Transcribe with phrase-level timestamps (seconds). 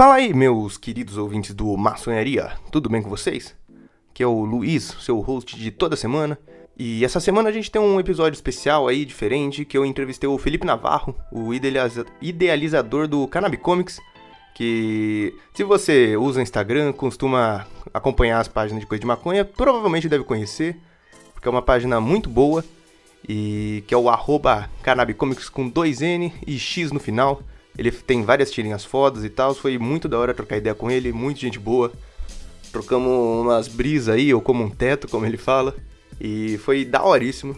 [0.00, 3.54] Fala aí, meus queridos ouvintes do Maçonharia, tudo bem com vocês?
[4.14, 6.38] Que é o Luiz, seu host de toda semana.
[6.74, 10.38] E essa semana a gente tem um episódio especial aí, diferente, que eu entrevistei o
[10.38, 14.00] Felipe Navarro, o idealiza idealizador do Cannabis Comics,
[14.54, 20.24] que se você usa Instagram, costuma acompanhar as páginas de coisa de maconha, provavelmente deve
[20.24, 20.78] conhecer,
[21.34, 22.64] porque é uma página muito boa,
[23.28, 24.70] e que é o arroba
[25.52, 27.42] com 2N e X no final.
[27.78, 29.54] Ele tem várias tirinhas fodas e tal.
[29.54, 31.92] Foi muito da hora trocar ideia com ele, muita gente boa.
[32.72, 35.74] Trocamos umas brisas aí, ou como um teto, como ele fala.
[36.20, 37.56] E foi daoríssimo.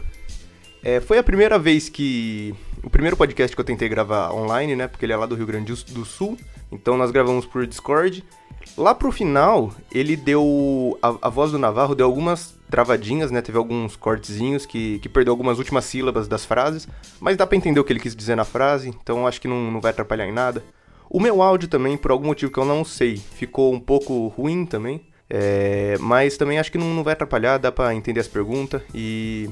[0.82, 2.54] É, foi a primeira vez que.
[2.82, 4.88] O primeiro podcast que eu tentei gravar online, né?
[4.88, 6.36] Porque ele é lá do Rio Grande do Sul.
[6.70, 8.24] Então nós gravamos por Discord.
[8.76, 10.98] Lá pro final, ele deu.
[11.02, 13.42] A, a voz do Navarro deu algumas travadinhas, né?
[13.42, 16.88] Teve alguns cortezinhos que, que perdeu algumas últimas sílabas das frases.
[17.20, 19.70] Mas dá pra entender o que ele quis dizer na frase, então acho que não,
[19.70, 20.64] não vai atrapalhar em nada.
[21.08, 24.64] O meu áudio também, por algum motivo que eu não sei, ficou um pouco ruim
[24.64, 25.02] também.
[25.28, 29.48] É, mas também acho que não, não vai atrapalhar, dá pra entender as perguntas e.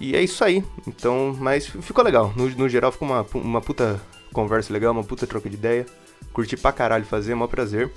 [0.00, 0.64] E é isso aí.
[0.88, 2.32] Então, mas ficou legal.
[2.34, 4.00] No, no geral, ficou uma, uma puta
[4.32, 5.86] conversa legal, uma puta troca de ideia.
[6.32, 7.90] Curti pra caralho fazer, é maior prazer.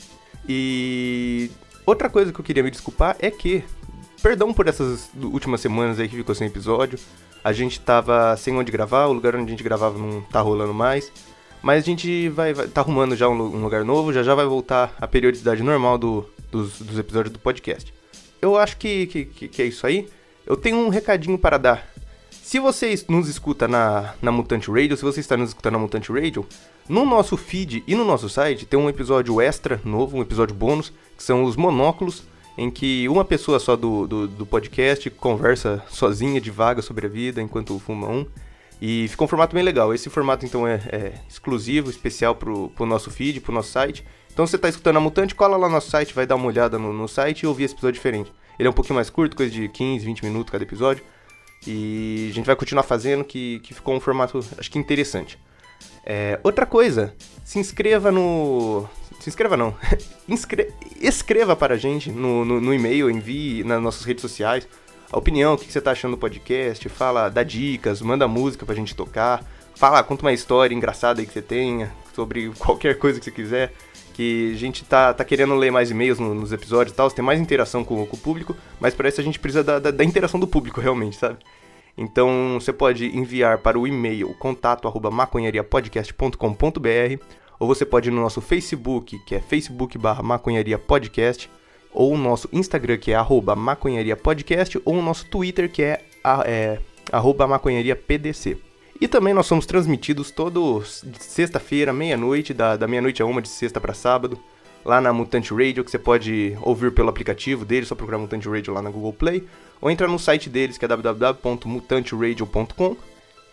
[0.48, 1.50] E
[1.86, 3.64] outra coisa que eu queria me desculpar é que,
[4.26, 6.98] perdão por essas últimas semanas aí que ficou sem episódio,
[7.44, 10.74] a gente tava sem onde gravar, o lugar onde a gente gravava não tá rolando
[10.74, 11.12] mais.
[11.62, 14.48] Mas a gente vai, vai tá arrumando já um, um, lugar novo, já já vai
[14.48, 17.94] voltar a periodicidade normal do, dos, dos, episódios do podcast.
[18.42, 20.10] Eu acho que, que, que, é isso aí.
[20.44, 21.88] Eu tenho um recadinho para dar.
[22.32, 26.12] Se você nos escuta na, na Mutante Radio, se você está nos escutando na Mutante
[26.12, 26.48] Radio,
[26.90, 30.92] no nosso feed e no nosso site tem um episódio extra novo, um episódio bônus,
[31.16, 32.24] que são os monóculos,
[32.58, 37.42] em que uma pessoa só do, do, do podcast conversa sozinha, devaga sobre a vida,
[37.42, 38.26] enquanto fuma um.
[38.82, 39.94] E ficou um formato bem legal.
[39.94, 44.06] Esse formato, então, é, é exclusivo, especial pro, pro nosso feed, pro nosso site.
[44.34, 46.48] Então, se você tá escutando a Mutante, cola lá no nosso site, vai dar uma
[46.48, 48.34] olhada no, no site e ouvir esse episódio diferente.
[48.60, 51.04] Ele é um pouquinho mais curto, coisa de 15, 20 minutos cada episódio.
[51.66, 55.40] E a gente vai continuar fazendo, que, que ficou um formato, acho que interessante.
[56.06, 58.88] É, outra coisa, se inscreva no.
[59.26, 59.74] Se inscreva não.
[60.30, 60.72] Inscre...
[61.02, 64.68] Escreva para a gente no, no, no, e-mail, envie nas nossas redes sociais
[65.12, 68.68] a opinião, o que, que você está achando do podcast, fala, dá dicas, manda música
[68.68, 69.44] para a gente tocar,
[69.74, 73.74] fala, conta uma história engraçada aí que você tenha, sobre qualquer coisa que você quiser.
[74.14, 77.26] Que a gente tá, tá querendo ler mais e-mails no, nos episódios e tal, tem
[77.26, 80.04] mais interação com, com, o público, mas para isso a gente precisa da, da, da
[80.04, 81.40] interação do público realmente, sabe?
[81.98, 87.24] Então você pode enviar para o e-mail contato@maconhariapodcast.com.br
[87.60, 91.50] ou você pode ir no nosso Facebook, que é facebook/maconhariapodcast,
[91.94, 93.18] ou o nosso Instagram, que é
[93.56, 96.04] @maconhariapodcast, ou o nosso Twitter, que é,
[96.46, 96.78] é
[97.48, 98.58] maconhariapdc.
[99.00, 103.82] E também nós somos transmitidos todos sexta-feira, meia-noite, da, da meia-noite a uma, de sexta
[103.82, 104.40] para sábado,
[104.86, 108.74] lá na Mutante Radio, que você pode ouvir pelo aplicativo dele, só procurar Mutante Radio
[108.74, 109.46] lá na Google Play,
[109.82, 112.96] ou entra no site deles que é www.mutanteradio.com.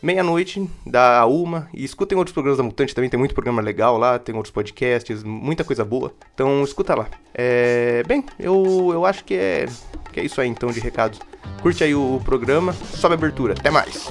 [0.02, 4.18] Meia-noite, da uma, e escutem outros programas da Mutante também, tem muito programa legal lá,
[4.18, 6.12] tem outros podcasts, muita coisa boa.
[6.34, 7.06] Então escuta lá.
[7.32, 9.66] É, bem, eu, eu acho que é,
[10.12, 11.20] que é isso aí então de recados.
[11.62, 13.54] Curte aí o programa, sobe a abertura.
[13.56, 14.08] Até mais!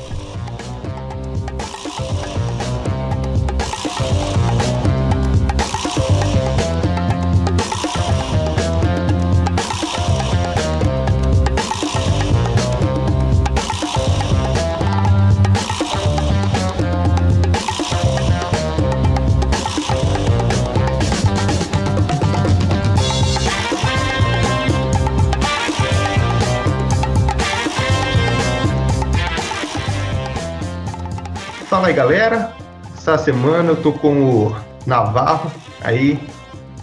[31.81, 32.53] Fala aí, galera.
[32.95, 34.55] Essa semana eu tô com o
[34.85, 36.19] Navarro, aí,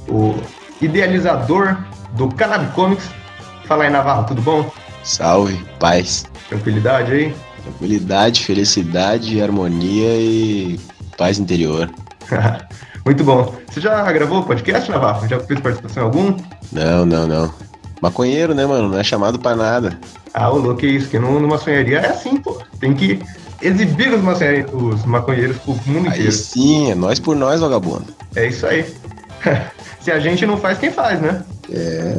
[0.09, 0.35] o
[0.81, 1.79] idealizador
[2.15, 3.09] do Cannabis Comics.
[3.65, 4.69] Fala aí, Navarro, tudo bom?
[5.05, 6.27] Salve, paz.
[6.49, 7.37] Tranquilidade aí?
[7.63, 10.81] Tranquilidade, felicidade, harmonia e
[11.17, 11.89] paz interior.
[13.07, 13.55] Muito bom.
[13.71, 15.29] Você já gravou podcast, Navarro?
[15.29, 16.37] Já fez participação em algum?
[16.73, 17.55] Não, não, não.
[18.03, 18.89] Maconheiro, né, mano?
[18.89, 19.97] Não é chamado pra nada.
[20.35, 22.61] Ah, o louco é isso, que numa sonharia é assim, pô.
[22.81, 23.23] Tem que
[23.61, 26.27] exibir os maconheiros, os maconheiros pro mundo inteiro.
[26.27, 28.07] Aí sim, é nós por nós, vagabundo.
[28.35, 28.85] É isso aí.
[30.01, 31.45] se a gente não faz, quem faz, né?
[31.71, 32.15] É,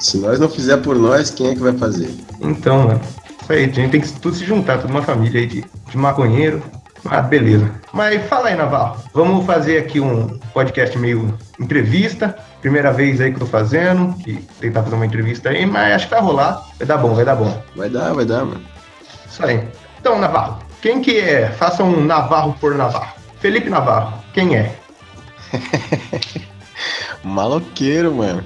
[0.00, 2.10] se nós não fizer por nós, quem é que vai fazer?
[2.40, 3.00] Então, né?
[3.42, 5.96] Isso aí, a gente tem que tudo se juntar, toda uma família aí de, de
[5.96, 6.62] maconheiro.
[7.06, 7.70] Ah, beleza.
[7.92, 8.96] Mas fala aí, Navarro.
[9.12, 12.34] Vamos fazer aqui um podcast meio entrevista.
[12.62, 16.06] Primeira vez aí que eu tô fazendo, que tentar fazer uma entrevista aí, mas acho
[16.06, 16.64] que vai rolar.
[16.78, 17.62] Vai dar bom, vai dar bom.
[17.76, 18.62] Vai dar, vai dar, mano.
[19.28, 19.68] Isso aí.
[20.00, 21.48] Então, Navarro, quem que é?
[21.48, 23.14] Faça um Navarro por Navarro.
[23.40, 24.78] Felipe Navarro, quem é?
[27.24, 28.44] Maloqueiro, mano.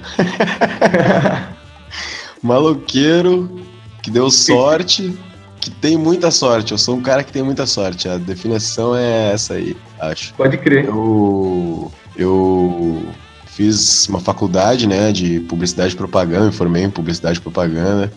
[2.41, 3.61] Maloqueiro
[4.01, 5.19] que deu sorte,
[5.59, 6.71] que tem muita sorte.
[6.71, 8.07] Eu sou um cara que tem muita sorte.
[8.07, 10.33] A definição é essa aí, acho.
[10.35, 10.85] Pode crer.
[10.85, 13.05] Eu, eu
[13.47, 18.09] fiz uma faculdade, né, de publicidade e propaganda, me formei em publicidade e propaganda,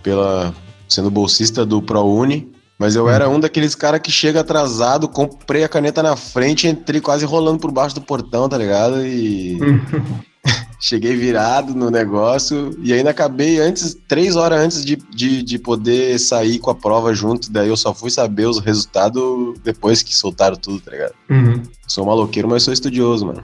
[0.00, 0.54] pela
[0.88, 2.56] sendo bolsista do ProUni.
[2.78, 7.00] Mas eu era um daqueles caras que chega atrasado, comprei a caneta na frente, entrei
[7.00, 9.04] quase rolando por baixo do portão, tá ligado?
[9.04, 9.58] E
[10.80, 16.18] cheguei virado no negócio e ainda acabei antes, três horas antes de, de, de, poder
[16.18, 17.50] sair com a prova junto.
[17.50, 21.14] Daí eu só fui saber os resultados depois que soltaram tudo, tá ligado?
[21.30, 21.62] Uhum.
[21.86, 23.42] Sou maloqueiro, mas sou estudioso, mano.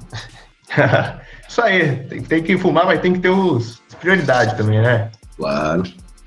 [1.49, 5.11] Isso aí, tem, tem que fumar, mas tem que ter os prioridade também, né?
[5.37, 5.85] Claro.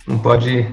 [0.08, 0.66] Não pode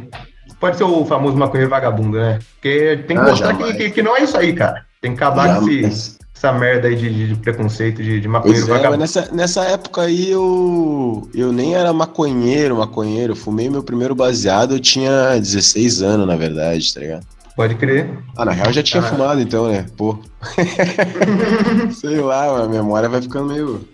[0.60, 2.38] pode ser o famoso maconheiro vagabundo, né?
[2.54, 4.84] Porque tem que ah, mostrar que, que, que, não é isso aí, cara.
[5.00, 8.76] Tem que acabar com esse, essa merda aí de, de preconceito de, de maconheiro pois
[8.76, 8.96] vagabundo.
[8.96, 13.32] É, nessa, nessa época aí eu, eu nem era maconheiro, maconheiro.
[13.32, 17.26] Eu fumei meu primeiro baseado, eu tinha 16 anos, na verdade, tá ligado?
[17.56, 18.18] Pode crer.
[18.36, 19.06] Ah, na real eu já tinha ah.
[19.06, 19.86] fumado então, né?
[19.96, 20.18] Pô.
[21.92, 23.88] Sei lá, a memória vai ficando meio.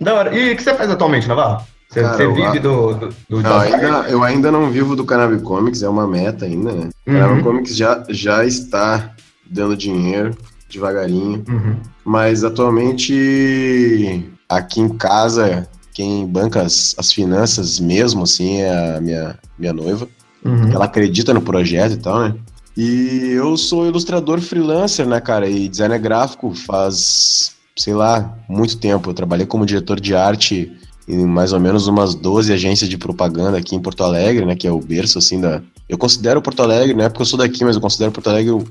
[0.00, 0.36] da hora.
[0.36, 1.64] E o que você faz atualmente, Navarro?
[1.92, 2.94] Você, Cara, você vive do.
[2.94, 6.72] do, do não, ainda, eu ainda não vivo do Cannabis Comics, é uma meta ainda,
[6.72, 6.88] né?
[7.06, 7.14] Uhum.
[7.14, 9.12] Cannabis Comics já, já está
[9.44, 10.34] dando dinheiro
[10.70, 11.44] devagarinho.
[11.46, 11.76] Uhum.
[12.02, 19.38] Mas atualmente, aqui em casa, quem banca as, as finanças mesmo, assim, é a minha,
[19.58, 20.08] minha noiva.
[20.42, 20.72] Uhum.
[20.72, 22.34] Ela acredita no projeto e tal, né?
[22.74, 25.46] E eu sou ilustrador freelancer, né, cara?
[25.46, 29.10] E designer gráfico faz, sei lá, muito tempo.
[29.10, 30.72] Eu trabalhei como diretor de arte
[31.08, 34.66] em mais ou menos umas 12 agências de propaganda aqui em Porto Alegre, né, que
[34.66, 37.64] é o berço assim da Eu considero Porto Alegre, não é porque eu sou daqui,
[37.64, 38.64] mas eu considero Porto Alegre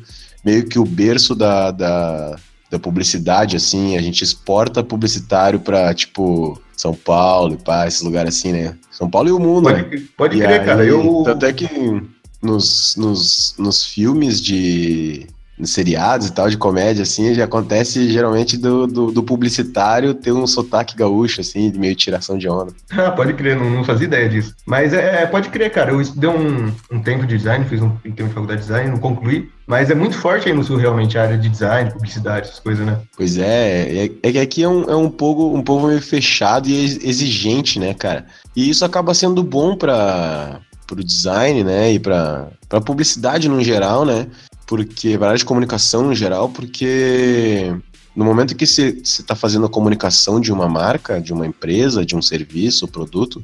[0.44, 2.36] meio que o berço da, da,
[2.70, 8.38] da publicidade assim, a gente exporta publicitário para tipo São Paulo e pá, esses lugares
[8.38, 8.76] assim, né?
[8.92, 9.64] São Paulo e o mundo.
[9.64, 10.04] Pode, né?
[10.18, 10.86] pode crer, aí, cara.
[10.86, 11.24] Eu...
[11.26, 11.68] Tanto é que
[12.42, 15.28] nos, nos, nos filmes de
[15.64, 20.48] seriados e tal, de comédia, assim, já acontece geralmente do, do, do, publicitário ter um
[20.48, 22.74] sotaque gaúcho, assim, de meio tiração de onda.
[22.92, 24.56] Ah, pode crer, não, não fazia ideia disso.
[24.66, 27.90] Mas é, é, pode crer, cara, eu estudei um, um tempo de design, fiz um
[27.90, 31.18] tempo de faculdade de design, não concluí, mas é muito forte aí no sul, realmente,
[31.18, 33.00] a área de design, publicidade, essas coisas, né?
[33.16, 36.68] Pois é, é, é que aqui é um, é um, povo, um povo meio fechado
[36.68, 38.26] e exigente, né, cara?
[38.56, 40.60] E isso acaba sendo bom para
[40.92, 44.28] o design, né, e para a publicidade no geral, né?
[44.72, 47.76] Porque para a área de comunicação no geral, porque
[48.16, 52.16] no momento que você está fazendo a comunicação de uma marca, de uma empresa, de
[52.16, 53.44] um serviço, produto,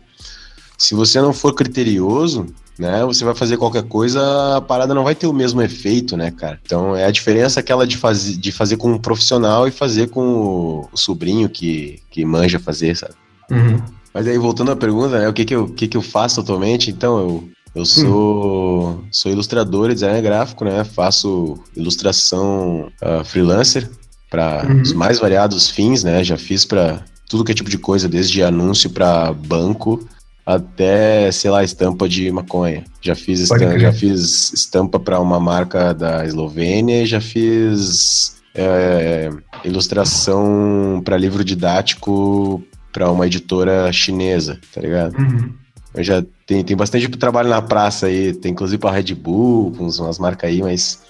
[0.78, 2.46] se você não for criterioso,
[2.80, 6.32] né, você vai fazer qualquer coisa, a parada não vai ter o mesmo efeito, né,
[6.32, 6.62] cara?
[6.64, 10.22] Então é a diferença aquela de, faz, de fazer com um profissional e fazer com
[10.22, 13.16] o, o sobrinho que, que manja fazer, sabe?
[13.52, 13.82] Uhum.
[14.14, 16.40] Mas aí, voltando à pergunta, né, o que que eu, o que que eu faço
[16.40, 16.90] atualmente?
[16.90, 19.04] Então, eu eu sou, hum.
[19.12, 20.84] sou ilustrador e designer gráfico, né?
[20.84, 23.88] Faço ilustração uh, freelancer
[24.32, 24.82] para uhum.
[24.82, 26.24] os mais variados fins, né?
[26.24, 30.08] Já fiz para tudo que é tipo de coisa, desde anúncio para banco
[30.44, 32.84] até, sei lá, estampa de maconha.
[33.02, 39.30] Já fiz estampa, já fiz estampa para uma marca da Eslovênia, já fiz é,
[39.64, 45.16] ilustração para livro didático para uma editora chinesa, tá ligado?
[45.16, 45.67] Uhum.
[45.98, 50.00] Eu já tem, tem bastante trabalho na praça aí, tem inclusive pra Red Bull, uns,
[50.00, 51.02] umas marcas aí, mas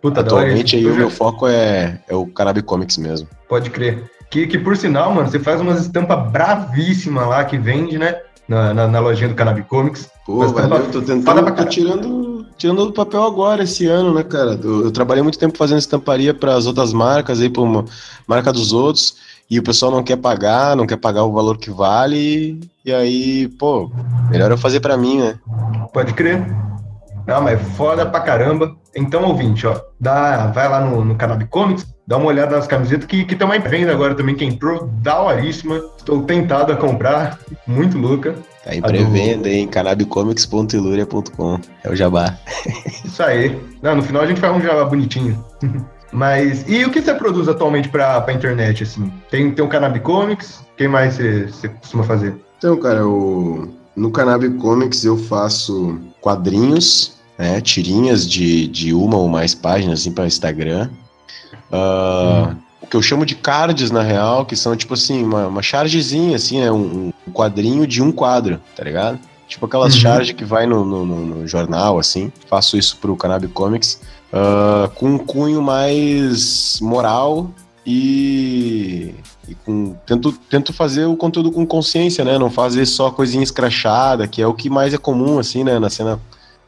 [0.00, 3.26] Puta, atualmente aí o meu foco é, é o Cannabis Comics mesmo.
[3.48, 4.04] Pode crer.
[4.30, 8.16] Que, que por sinal, mano, você faz umas estampas bravíssimas lá que vende, né?
[8.46, 10.08] Na, na, na lojinha do Cannabis Comics.
[10.26, 14.58] Pô, valeu, eu tô tentando, tô tirando, tirando do papel agora esse ano, né, cara?
[14.62, 17.84] Eu, eu trabalhei muito tempo fazendo estamparia para as outras marcas aí, para uma
[18.26, 19.16] marca dos outros
[19.50, 23.48] e o pessoal não quer pagar, não quer pagar o valor que vale, e aí,
[23.58, 23.90] pô,
[24.30, 25.38] melhor eu fazer para mim, né?
[25.92, 26.46] Pode crer.
[27.26, 28.76] Não, mas foda pra caramba.
[28.94, 33.06] Então, ouvinte, ó, dá, vai lá no, no Cannabis Comics, dá uma olhada nas camisetas
[33.06, 35.80] que estão mais venda agora também, que entrou, daoríssima.
[35.98, 38.34] Estou tentado a comprar, muito louca.
[38.64, 39.48] Tá em pré-venda do...
[39.48, 41.60] em cannabiscomics.iluria.com.
[41.82, 42.36] É o jabá.
[43.04, 43.60] Isso aí.
[43.82, 45.44] Não, no final a gente faz um jabá bonitinho.
[46.12, 49.12] Mas, e o que você produz atualmente para a internet, assim?
[49.30, 52.34] Tem, tem o Cannabis Comics, quem mais você, você costuma fazer?
[52.58, 59.28] Então, cara, o, no Cannabis Comics eu faço quadrinhos, né, tirinhas de, de uma ou
[59.28, 60.90] mais páginas, assim, para Instagram.
[61.70, 62.56] Uh, hum.
[62.82, 66.34] O que eu chamo de cards, na real, que são, tipo assim, uma, uma chargezinha,
[66.34, 69.18] assim, né, um, um quadrinho de um quadro, tá ligado?
[69.50, 70.00] Tipo aquelas uhum.
[70.00, 72.32] charges que vai no, no, no, jornal, assim.
[72.48, 74.00] Faço isso pro Cannabis Comics
[74.32, 77.50] uh, com um cunho mais moral
[77.86, 79.14] e,
[79.48, 82.38] E com, tento, tento fazer o conteúdo com consciência, né?
[82.38, 85.78] Não fazer só coisinha escrachada, que é o que mais é comum, assim, né?
[85.78, 86.20] Na cena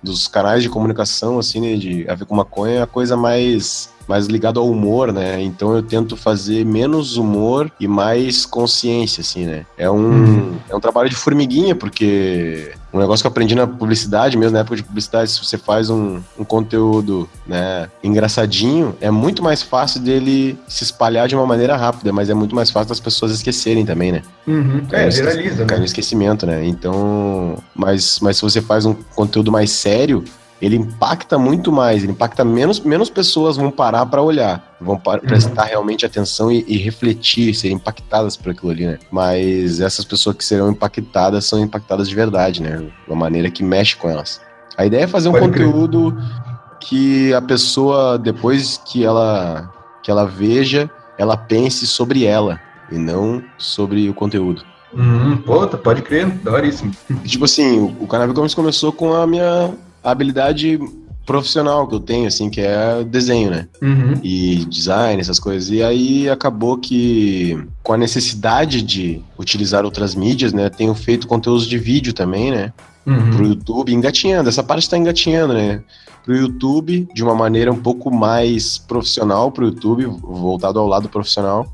[0.03, 1.77] dos canais de comunicação, assim, né?
[1.77, 5.41] De a ver com maconha, é a coisa mais mais ligado ao humor, né?
[5.41, 9.65] Então eu tento fazer menos humor e mais consciência, assim, né?
[9.79, 10.57] É um, uhum.
[10.69, 14.61] é um trabalho de formiguinha, porque um negócio que eu aprendi na publicidade, mesmo na
[14.61, 19.99] época de publicidade, se você faz um, um conteúdo né, engraçadinho, é muito mais fácil
[20.03, 23.87] dele se espalhar de uma maneira rápida, mas é muito mais fácil das pessoas esquecerem
[23.87, 24.23] também, né?
[24.47, 24.83] Uhum.
[24.93, 25.77] É, viraliza, né?
[25.79, 26.67] no esquecimento, né?
[26.67, 30.23] Então, mas, mas se você faz um conteúdo mais sério,
[30.63, 35.19] ele impacta muito mais, ele impacta menos, menos pessoas vão parar para olhar, vão par
[35.19, 35.27] uhum.
[35.27, 38.99] prestar realmente atenção e, e, refletir, serem impactadas por aquilo ali, né?
[39.11, 42.81] Mas essas pessoas que serão impactadas são impactadas de verdade, né?
[43.09, 44.41] Uma maneira que mexe com elas.
[44.79, 46.79] A ideia é fazer um Pode conteúdo crer.
[46.81, 49.69] que a pessoa, depois que ela,
[50.01, 50.89] que ela veja,
[51.19, 54.63] ela pense sobre ela e não sobre o conteúdo.
[54.95, 56.93] Hum, pô, pode crer, daoríssimo.
[57.25, 60.79] Tipo assim, o, o Cannabis Gomes começou com a minha a habilidade
[61.25, 63.69] profissional que eu tenho, assim, que é desenho, né?
[63.81, 64.15] Uhum.
[64.23, 65.71] E design, essas coisas.
[65.71, 70.69] E aí acabou que, com a necessidade de utilizar outras mídias, né?
[70.69, 72.73] Tenho feito conteúdos de vídeo também, né?
[73.07, 73.31] Uhum.
[73.31, 74.49] Pro YouTube, engatinhando.
[74.49, 75.83] Essa parte está engatinhando, né?
[76.25, 81.73] Pro YouTube, de uma maneira um pouco mais profissional pro YouTube, voltado ao lado profissional.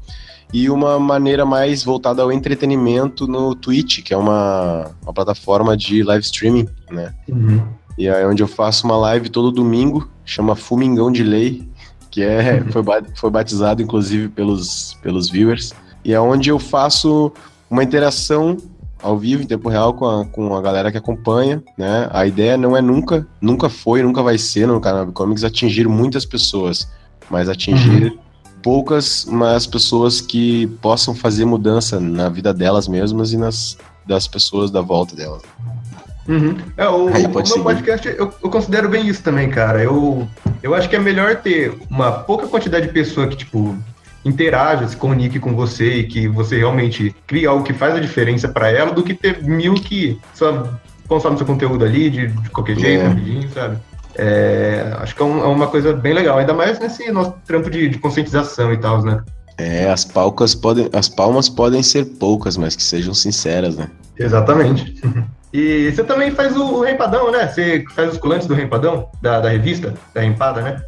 [0.52, 6.02] E uma maneira mais voltada ao entretenimento no Twitch, que é uma, uma plataforma de
[6.02, 7.12] live streaming, né?
[7.28, 7.62] Uhum.
[7.98, 11.68] E aí é onde eu faço uma live todo domingo, chama Fumingão de Lei,
[12.10, 12.82] que é, foi,
[13.16, 15.74] foi batizado inclusive pelos, pelos viewers.
[16.04, 17.32] E é onde eu faço
[17.68, 18.56] uma interação
[19.02, 22.08] ao vivo, em tempo real, com a, com a galera que acompanha, né?
[22.12, 26.24] A ideia não é nunca, nunca foi, nunca vai ser no canal Comics atingir muitas
[26.24, 26.88] pessoas,
[27.28, 28.18] mas atingir uhum.
[28.62, 33.76] poucas, mas pessoas que possam fazer mudança na vida delas mesmas e nas
[34.06, 35.42] das pessoas da volta delas.
[36.28, 36.56] Uhum.
[36.76, 39.82] É, o, Aí, o meu podcast, eu, eu, considero bem isso também, cara.
[39.82, 40.28] Eu,
[40.62, 43.74] eu acho que é melhor ter uma pouca quantidade de pessoa que, tipo,
[44.22, 48.46] interaja, se comunique com você e que você realmente crie algo que faz a diferença
[48.46, 50.70] para ela, do que ter mil que só
[51.08, 53.08] consomem seu conteúdo ali de, de qualquer jeito, é.
[53.08, 53.78] rapidinho, sabe?
[54.14, 57.70] É, acho que é, um, é, uma coisa bem legal, ainda mais nesse nosso trampo
[57.70, 59.22] de, de conscientização e tal, né?
[59.56, 63.88] É, as palcas podem, as palmas podem ser poucas, mas que sejam sinceras, né?
[64.18, 65.00] Exatamente.
[65.52, 67.48] E você também faz o, Rempadão, né?
[67.48, 70.82] Você faz os colantes do Rempadão, da, da revista, da Rempada, né?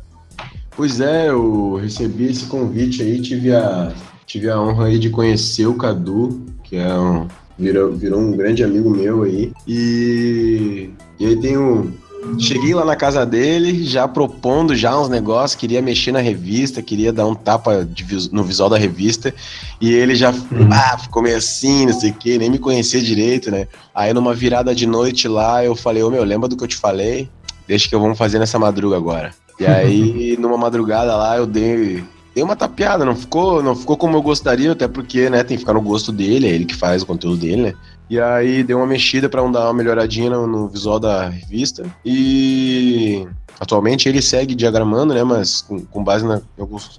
[0.76, 3.92] Pois é, eu recebi esse convite aí, tive a,
[4.26, 7.26] tive a honra aí de conhecer o Cadu, que é um,
[7.58, 9.52] virou, virou um grande amigo meu aí.
[9.66, 11.92] E, e aí tem um,
[12.38, 17.12] Cheguei lá na casa dele, já propondo já uns negócios, queria mexer na revista, queria
[17.12, 19.34] dar um tapa de, no visual da revista,
[19.80, 20.68] e ele já uhum.
[20.70, 23.66] ah, ficou meio assim, não sei o que, nem me conhecia direito, né?
[23.94, 26.68] Aí numa virada de noite lá, eu falei, ô oh, meu, lembra do que eu
[26.68, 27.28] te falei?
[27.66, 29.32] Deixa que eu vamos fazer nessa madruga agora.
[29.58, 34.16] E aí, numa madrugada lá, eu dei, dei uma tapeada, não ficou, não ficou como
[34.16, 37.02] eu gostaria, até porque, né, tem que ficar no gosto dele, é ele que faz
[37.02, 37.74] o conteúdo dele, né?
[38.10, 41.84] E aí deu uma mexida para dar uma melhoradinha no, visual da revista.
[42.04, 43.24] E
[43.60, 45.22] atualmente ele segue diagramando, né?
[45.22, 46.42] Mas com, com base em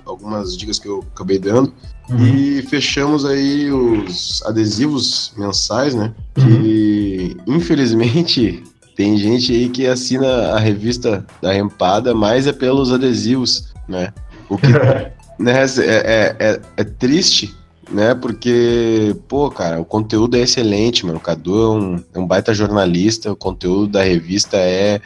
[0.05, 1.73] algumas dicas que eu acabei dando.
[2.09, 2.25] Uhum.
[2.25, 6.13] E fechamos aí os adesivos mensais, né?
[6.33, 7.55] Que uhum.
[7.57, 8.63] infelizmente
[8.95, 14.13] tem gente aí que assina a revista da Rempada, mas é pelos adesivos, né?
[14.47, 14.67] O que
[15.37, 17.53] né, é, é, é, é triste
[17.91, 18.15] né?
[18.15, 21.17] Porque, pô, cara, o conteúdo é excelente, mano.
[21.17, 25.01] O Cadu é um, é um baita jornalista, o conteúdo da revista é,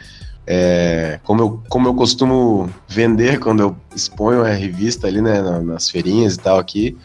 [0.46, 5.90] é, como, eu, como eu costumo vender quando eu exponho a revista ali, né, nas
[5.90, 6.96] feirinhas e tal aqui.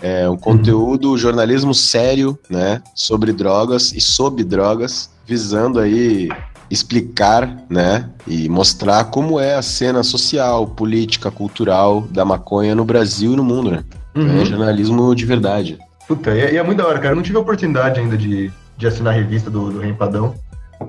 [0.00, 6.28] É um conteúdo, jornalismo sério, né, sobre drogas e sob drogas, visando aí
[6.70, 13.32] explicar, né, e mostrar como é a cena social, política, cultural da maconha no Brasil
[13.32, 13.84] e no mundo, né?
[14.14, 14.42] Uhum.
[14.42, 15.78] É jornalismo de verdade.
[16.06, 17.12] Puta, e é, e é, muito da hora, cara.
[17.12, 20.34] Eu não tive a oportunidade ainda de, de assinar a revista do, do Rempadão.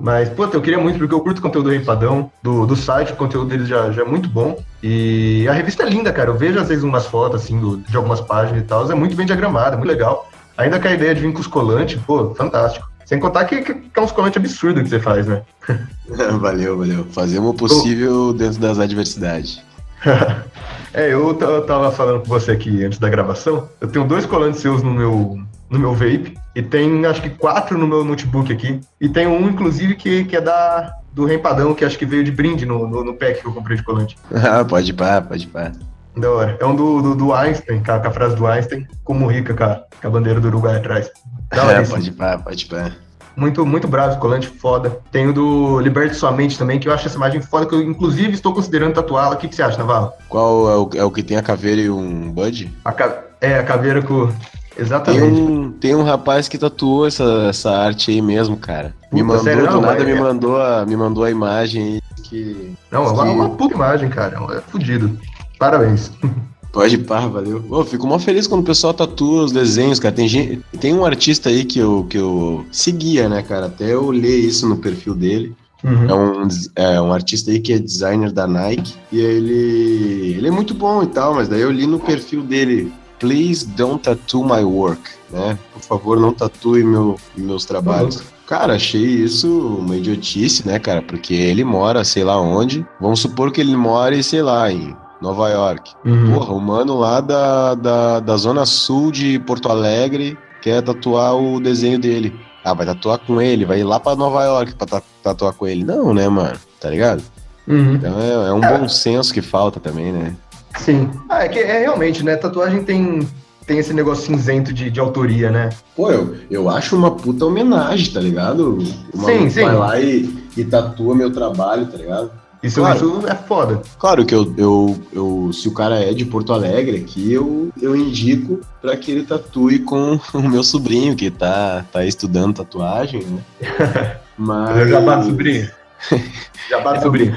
[0.00, 3.12] Mas, puta, eu queria muito, porque eu curto o conteúdo do Rempadão, do, do site,
[3.12, 4.60] o conteúdo deles já, já é muito bom.
[4.82, 6.30] E a revista é linda, cara.
[6.30, 8.90] Eu vejo às vezes umas fotos, assim, do, de algumas páginas e tal.
[8.90, 10.28] É muito bem diagramada, muito legal.
[10.56, 12.88] Ainda com a ideia de vir com os colantes, pô, fantástico.
[13.04, 15.42] Sem contar que, que, que é uns colantes absurdos que você faz, né?
[16.40, 17.06] valeu, valeu.
[17.10, 19.60] Fazemos o possível dentro das adversidades.
[20.94, 23.68] É, eu, eu tava falando com você aqui antes da gravação.
[23.80, 26.38] Eu tenho dois colantes seus no meu, no meu vape.
[26.54, 28.80] E tem acho que quatro no meu notebook aqui.
[29.00, 32.30] E tem um, inclusive, que, que é da, do Rempadão, que acho que veio de
[32.30, 34.16] brinde no, no, no pack que eu comprei de colante.
[34.32, 35.72] Ah, pode pá, pode pá.
[36.16, 36.56] Da hora.
[36.60, 39.52] É um do, do, do Einstein, com a, com a frase do Einstein, como rica,
[39.52, 41.10] com a, com a bandeira do Uruguai atrás.
[41.50, 42.92] Da hora É, pode pá, pode pá.
[43.36, 44.98] Muito, muito bravo, colante foda.
[45.10, 47.82] Tem o do Liberte Sua Mente também, que eu acho essa imagem foda, que eu
[47.82, 49.34] inclusive estou considerando tatuá-la.
[49.34, 50.12] O que, que você acha, Navarro?
[50.28, 52.72] Qual é o, é o que tem a caveira e um bud?
[52.84, 54.26] A ca- É, a caveira com.
[54.28, 55.40] Tem Exatamente.
[55.40, 58.92] um, tem um rapaz que tatuou essa, essa arte aí mesmo, cara.
[59.12, 59.66] Me Puta, mandou, sério?
[59.66, 62.74] do Não, nada é- me mandou, a, me mandou a imagem aí que...
[62.90, 64.36] Não, é uma, que- uma puta imagem, cara.
[64.56, 65.16] É fudido.
[65.58, 66.10] Parabéns.
[66.74, 67.64] Pode par, valeu.
[67.70, 70.12] Ô, fico mó feliz quando o pessoal tatua os desenhos, cara.
[70.12, 73.66] Tem, gente, tem um artista aí que eu, que eu seguia, né, cara?
[73.66, 75.54] Até eu ler isso no perfil dele.
[75.84, 76.10] Uhum.
[76.10, 78.94] É um, é um artista aí que é designer da Nike.
[79.12, 82.92] E ele, ele é muito bom e tal, mas daí eu li no perfil dele.
[83.20, 85.00] Please don't tattoo my work,
[85.30, 85.56] né?
[85.74, 88.20] Por favor, não tatue meu, meus trabalhos.
[88.48, 91.00] Cara, achei isso uma idiotice, né, cara?
[91.00, 92.84] Porque ele mora, sei lá onde.
[93.00, 95.90] Vamos supor que ele mora, sei lá, em Nova York.
[96.04, 96.34] Uhum.
[96.34, 101.58] Porra, o mano lá da, da, da zona sul de Porto Alegre quer tatuar o
[101.60, 102.38] desenho dele.
[102.64, 105.66] Ah, vai tatuar com ele, vai ir lá pra Nova York pra ta- tatuar com
[105.66, 105.82] ele.
[105.84, 106.56] Não, né, mano?
[106.80, 107.22] Tá ligado?
[107.66, 107.94] Uhum.
[107.94, 110.34] Então é, é um bom senso que falta também, né?
[110.78, 111.10] Sim.
[111.28, 112.36] Ah, é que é realmente, né?
[112.36, 113.26] Tatuagem tem,
[113.66, 115.70] tem esse negócio cinzento de, de autoria, né?
[115.96, 118.78] Pô, eu, eu acho uma puta homenagem, tá ligado?
[119.14, 119.62] Maluco Sim, sim.
[119.62, 122.30] vai lá e, e tatua meu trabalho, tá ligado?
[122.64, 122.96] Isso, Claro.
[122.96, 123.82] isso é foda.
[123.98, 127.94] Claro que eu, eu, eu, se o cara é de Porto Alegre aqui, eu, eu
[127.94, 134.16] indico pra que ele tatue com o meu sobrinho, que tá, tá estudando tatuagem, né?
[134.36, 134.78] Mas.
[134.78, 135.70] Eu já bato sobrinho.
[136.68, 137.34] Já bato sobrinho.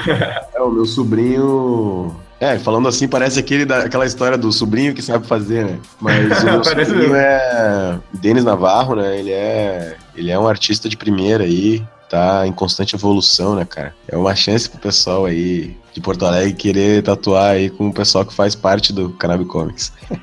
[0.55, 2.15] É, o meu sobrinho.
[2.39, 5.79] É, falando assim, parece aquele da, aquela história do sobrinho que sabe fazer, né?
[5.99, 7.15] Mas o meu sobrinho mesmo.
[7.15, 7.99] é.
[8.13, 9.17] Denis Navarro, né?
[9.19, 9.95] Ele é.
[10.15, 11.83] Ele é um artista de primeira aí.
[12.09, 13.93] Tá em constante evolução, né, cara?
[14.07, 18.25] É uma chance pro pessoal aí de Porto Alegre querer tatuar aí com o pessoal
[18.25, 19.93] que faz parte do Cannabis Comics.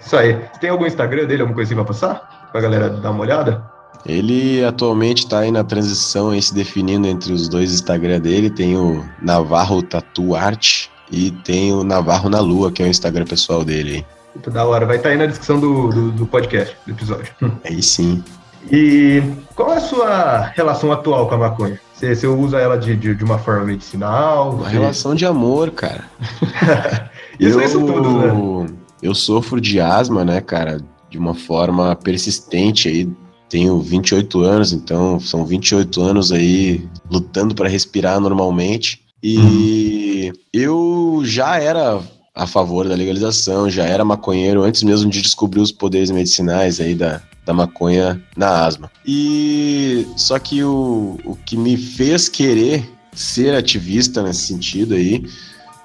[0.00, 0.38] Isso aí.
[0.60, 2.48] Tem algum Instagram dele, alguma coisinha pra passar?
[2.52, 3.64] Pra galera dar uma olhada?
[4.04, 8.50] Ele atualmente tá aí na transição aí se definindo entre os dois Instagram dele.
[8.50, 13.24] Tem o Navarro Tatu Art e tem o Navarro na Lua, que é o Instagram
[13.24, 14.52] pessoal dele aí.
[14.52, 14.86] Da hora.
[14.86, 17.34] Vai estar aí na descrição do, do, do podcast, do episódio.
[17.64, 18.22] Aí sim.
[18.70, 19.22] E
[19.54, 21.80] qual é a sua relação atual com a maconha?
[21.94, 24.50] Você, você usa ela de, de, de uma forma medicinal?
[24.54, 26.04] Uma Você- relação de amor, cara.
[27.38, 28.66] Isso- isso tudo, né?
[29.02, 33.08] Eu sofro de asma, né, cara, de uma forma persistente aí.
[33.48, 39.02] Tenho 28 anos, então são 28 anos aí lutando para respirar normalmente.
[39.22, 42.00] E eu já era
[42.34, 46.94] a favor da legalização, já era maconheiro antes mesmo de descobrir os poderes medicinais aí
[46.94, 48.90] da, da maconha na asma.
[49.06, 55.24] E só que o, o que me fez querer ser ativista nesse sentido aí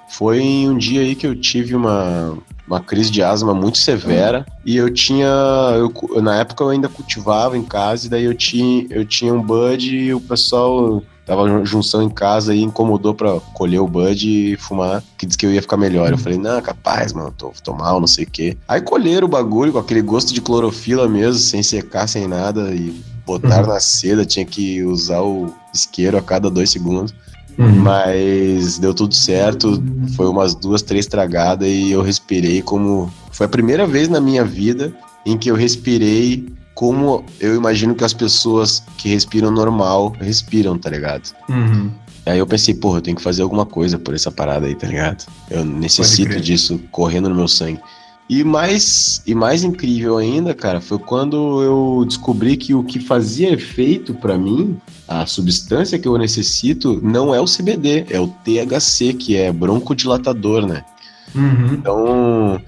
[0.09, 4.45] foi em um dia aí que eu tive uma, uma crise de asma muito severa
[4.65, 5.27] e eu tinha
[5.77, 9.41] eu, na época eu ainda cultivava em casa e daí eu tinha eu tinha um
[9.41, 14.27] bud e o pessoal tava jun- junção em casa e incomodou pra colher o bud
[14.27, 16.11] e fumar, que disse que eu ia ficar melhor.
[16.11, 18.57] Eu falei: "Não, capaz, mano, tô, tô mal, não sei o quê".
[18.67, 23.01] Aí colheram o bagulho com aquele gosto de clorofila mesmo, sem secar, sem nada e
[23.25, 27.13] botaram na seda, tinha que usar o isqueiro a cada dois segundos.
[27.57, 27.75] Uhum.
[27.81, 29.83] Mas deu tudo certo,
[30.15, 33.11] foi umas duas, três tragadas e eu respirei como.
[33.31, 34.93] Foi a primeira vez na minha vida
[35.25, 40.89] em que eu respirei como eu imagino que as pessoas que respiram normal respiram, tá
[40.89, 41.33] ligado?
[41.49, 41.91] Uhum.
[42.25, 44.87] Aí eu pensei, porra, eu tenho que fazer alguma coisa por essa parada aí, tá
[44.87, 45.25] ligado?
[45.49, 47.79] Eu necessito disso correndo no meu sangue.
[48.29, 53.51] E mais, e mais incrível ainda, cara, foi quando eu descobri que o que fazia
[53.51, 59.13] efeito pra mim, a substância que eu necessito, não é o CBD, é o THC,
[59.15, 60.85] que é broncodilatador, né?
[61.35, 61.73] Uhum.
[61.73, 62.61] Então,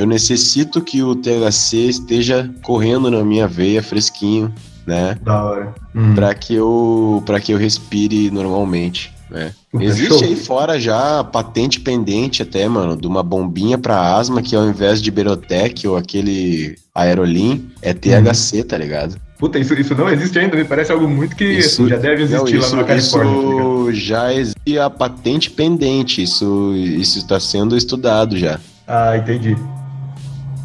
[0.00, 4.52] eu necessito que o THC esteja correndo na minha veia fresquinho,
[4.86, 5.16] né?
[5.22, 5.74] Da hora.
[5.94, 6.14] Uhum.
[6.14, 9.52] Pra que eu para que eu respire normalmente, né?
[9.78, 10.24] Existe show.
[10.24, 15.00] aí fora já patente pendente até, mano, de uma bombinha pra asma que ao invés
[15.02, 19.16] de Berotec ou aquele Aerolim é THC, tá ligado?
[19.38, 22.42] Puta, isso, isso não existe ainda, me parece algo muito que Isso- já deve Não,
[22.46, 23.32] existir isso, lá na Califórnia.
[23.32, 28.58] tá isso já existe a patente pendente, isso isso está sendo estudado já.
[28.86, 29.56] Ah, entendi.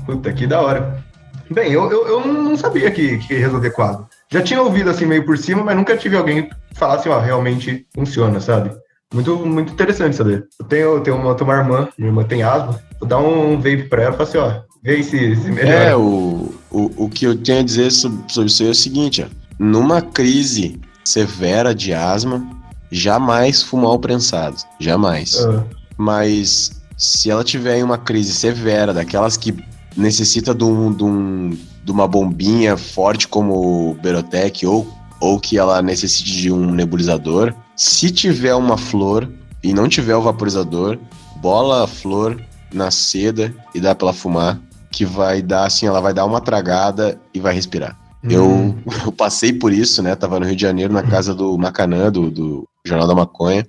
[0.06, 1.04] Puta, que da hora.
[1.50, 4.08] Bem, eu, eu, eu não sabia que, que ia resolver quadro.
[4.30, 7.86] Já tinha ouvido assim meio por cima, mas nunca tive alguém falar assim, ó, realmente
[7.94, 8.72] funciona, sabe?
[9.14, 10.48] Muito, muito interessante saber.
[10.60, 13.20] Eu tenho, eu tenho, uma, eu tenho uma irmã, minha irmã tem asma, vou dar
[13.20, 15.76] um vape pra ela e falar assim, ó, vê se, se melhora.
[15.76, 18.76] É, o, o, o que eu tenho a dizer sobre, sobre isso aí é o
[18.76, 19.46] seguinte, ó.
[19.58, 22.46] Numa crise severa de asma,
[22.92, 24.58] jamais fumar o prensado.
[24.80, 25.38] Jamais.
[25.46, 25.64] Ah,
[25.98, 29.56] Mas se ela tiver em uma crise severa, daquelas que
[29.96, 34.88] necessita de, um, de, um, de uma bombinha forte como o Berotec ou,
[35.20, 39.30] ou que ela necessite de um nebulizador, se tiver uma flor
[39.64, 40.98] e não tiver o vaporizador,
[41.38, 42.40] bola a flor
[42.74, 44.60] na seda e dá pra ela fumar,
[44.92, 47.98] que vai dar assim, ela vai dar uma tragada e vai respirar.
[48.24, 48.30] Hum.
[48.30, 50.16] Eu, eu passei por isso, né?
[50.16, 53.66] Tava no Rio de Janeiro, na casa do Macanã, do, do Jornal da Maconha.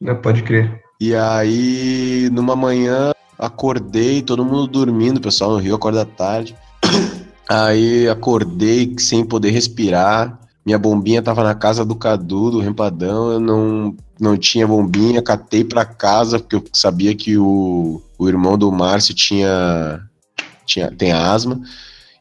[0.00, 0.82] Não, Pode crer.
[1.00, 6.56] E aí, numa manhã, acordei, todo mundo dormindo, o pessoal no Rio acorda tarde.
[7.48, 10.38] Aí acordei sem poder respirar.
[10.64, 13.32] Minha bombinha tava na casa do Cadu, do Rempadão.
[13.32, 18.56] Eu não, não tinha bombinha, catei pra casa, porque eu sabia que o, o irmão
[18.56, 20.00] do Márcio tinha,
[20.64, 21.60] tinha tem asma.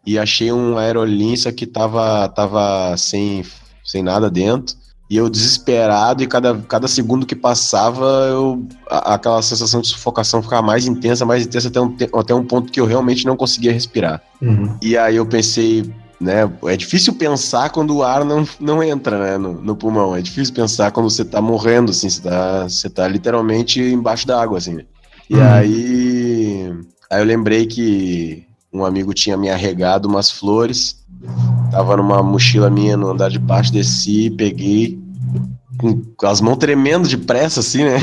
[0.05, 3.45] E achei um aerolinça que tava, tava sem,
[3.85, 4.75] sem nada dentro.
[5.09, 10.41] E eu desesperado, e cada, cada segundo que passava, eu, a- aquela sensação de sufocação
[10.41, 13.71] ficava mais intensa, mais intensa, até um, até um ponto que eu realmente não conseguia
[13.73, 14.21] respirar.
[14.41, 14.75] Uhum.
[14.81, 15.83] E aí eu pensei,
[16.19, 16.49] né?
[16.65, 20.15] É difícil pensar quando o ar não, não entra, né, no, no pulmão.
[20.15, 24.41] É difícil pensar quando você tá morrendo, assim, você tá, você tá literalmente embaixo da
[24.41, 24.75] água, assim.
[24.75, 24.85] né?
[25.29, 25.43] E Uhum.
[25.43, 26.73] aí,
[27.09, 31.02] aí eu lembrei que um amigo tinha me arregado umas flores.
[31.71, 34.99] Tava numa mochila minha no andar de baixo, desci, peguei
[35.77, 37.97] com, as mãos tremendo de pressa, assim, né?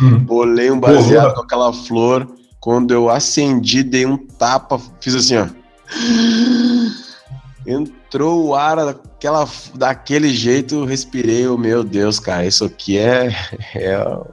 [0.00, 0.18] Uhum.
[0.20, 1.34] Bolei um baseado Porra.
[1.34, 2.28] com aquela flor.
[2.60, 5.46] Quando eu acendi, dei um tapa, fiz assim, ó.
[7.66, 13.34] Entrou o ar daquela, daquele jeito, respirei, oh, meu Deus, cara, isso aqui é,
[13.74, 14.26] é, o-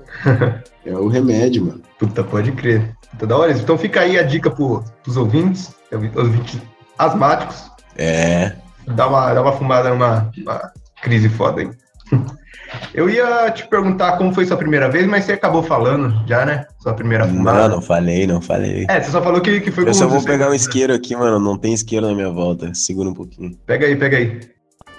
[0.85, 1.81] é o remédio, mano.
[1.97, 2.95] Puta, pode crer.
[3.11, 3.51] Puta, da hora.
[3.51, 5.71] Então fica aí a dica pro, pros ouvintes,
[6.15, 6.59] ouvintes
[6.97, 7.71] asmáticos.
[7.97, 8.53] É,
[8.88, 11.69] Dá uma, dá uma fumada numa uma crise foda aí.
[12.91, 16.65] Eu ia te perguntar como foi sua primeira vez, mas você acabou falando já, né?
[16.79, 17.67] Sua primeira fumada.
[17.67, 18.86] não, não falei, não falei.
[18.89, 20.56] É, você só falou que, que foi Eu só vou 16 pegar um né?
[20.56, 23.56] isqueiro aqui, mano, não tem isqueiro na minha volta, segura um pouquinho.
[23.67, 24.39] Pega aí, pega aí.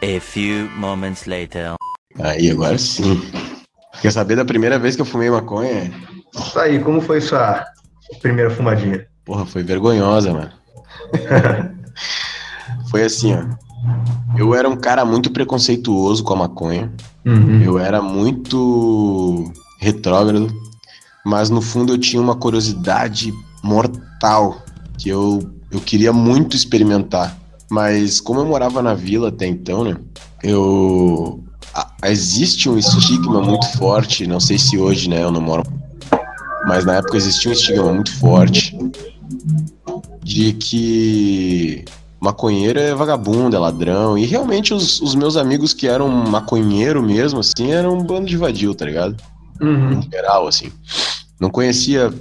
[0.03, 1.73] A few moments later.
[2.21, 3.21] Aí, agora sim.
[4.01, 5.91] Quer saber da primeira vez que eu fumei maconha?
[6.37, 7.65] Isso aí, como foi sua
[8.23, 9.05] primeira fumadinha?
[9.25, 10.53] Porra, foi vergonhosa, mano.
[12.95, 13.45] foi assim, ó.
[14.39, 16.93] Eu era um cara muito preconceituoso com a maconha.
[17.27, 17.61] Uhum.
[17.61, 20.55] Eu era muito retrógrado.
[21.27, 23.33] Mas no fundo eu tinha uma curiosidade
[23.65, 24.63] mortal
[24.97, 27.37] que eu, eu queria muito experimentar.
[27.69, 29.97] Mas como eu morava na vila até então, né?
[30.41, 31.43] Eu.
[31.75, 35.21] a- existe um estigma muito forte, não sei se hoje, né?
[35.21, 35.65] Eu não moro
[36.69, 38.75] mas na época existia um estigma muito forte
[40.23, 41.85] de que
[42.25, 44.17] maconheiro é vagabundo, é ladrão.
[44.19, 48.37] E realmente os, os meus amigos que eram maconheiro mesmo, assim, eram um bando de
[48.37, 49.17] vadio, tá ligado?
[49.61, 50.01] Uhum.
[50.01, 50.73] Em geral, assim.
[51.39, 52.13] Não conhecia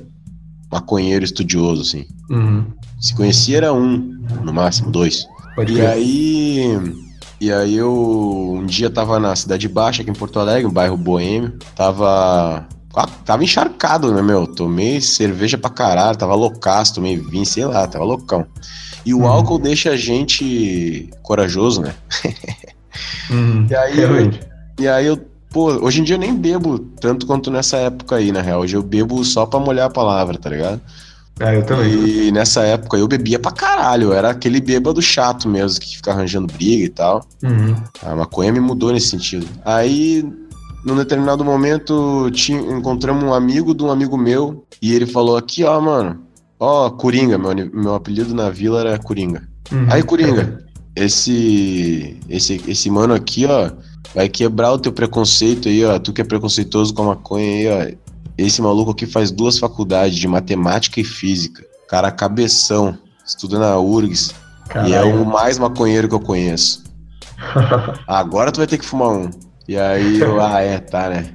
[0.72, 2.06] maconheiro estudioso, assim.
[2.30, 2.66] Uhum.
[3.00, 3.98] Se conhecia era um,
[4.44, 5.26] no máximo, dois.
[5.56, 5.90] Pode E crer.
[5.90, 6.94] aí.
[7.40, 10.96] E aí eu um dia tava na Cidade Baixa, aqui em Porto Alegre, um bairro
[10.98, 11.54] boêmio.
[11.76, 12.66] Tava.
[12.96, 14.46] Ah, Tava encharcado, né, meu?
[14.48, 18.46] Tomei cerveja pra caralho, tava loucaço, tomei vinho, sei lá, tava loucão.
[19.06, 19.28] E o Uhum.
[19.28, 21.94] álcool deixa a gente corajoso, né?
[23.30, 23.68] Uhum.
[23.70, 24.40] E aí, Realmente.
[24.80, 25.18] E aí eu,
[25.50, 28.62] pô, hoje em dia eu nem bebo tanto quanto nessa época aí, na real.
[28.62, 30.80] Hoje eu bebo só pra molhar a palavra, tá ligado?
[31.40, 31.92] Ah, eu também.
[31.92, 34.10] E nessa época eu bebia pra caralho.
[34.10, 37.26] Eu era aquele bêbado chato mesmo, que fica arranjando briga e tal.
[37.44, 37.76] Uhum.
[38.04, 39.48] A maconha me mudou nesse sentido.
[39.66, 40.24] Aí,
[40.84, 44.66] num determinado momento, tinha, encontramos um amigo de um amigo meu.
[44.82, 46.20] E ele falou aqui, ó, mano.
[46.60, 49.48] Ó, Coringa, meu, meu apelido na vila era Coringa.
[49.72, 49.88] Uhum.
[49.90, 50.66] Aí, Coringa,
[50.96, 53.72] esse, esse, esse mano aqui, ó,
[54.14, 55.98] vai quebrar o teu preconceito aí, ó.
[56.00, 58.04] Tu que é preconceituoso com a maconha aí, ó.
[58.38, 61.64] Esse maluco aqui faz duas faculdades de matemática e física.
[61.88, 62.98] Cara, cabeção.
[63.26, 64.34] Estuda na URGS.
[64.86, 65.22] E é Caralho.
[65.22, 66.84] o mais maconheiro que eu conheço.
[68.08, 69.30] Agora tu vai ter que fumar um.
[69.74, 71.30] E aí eu, ah, é, tá, né?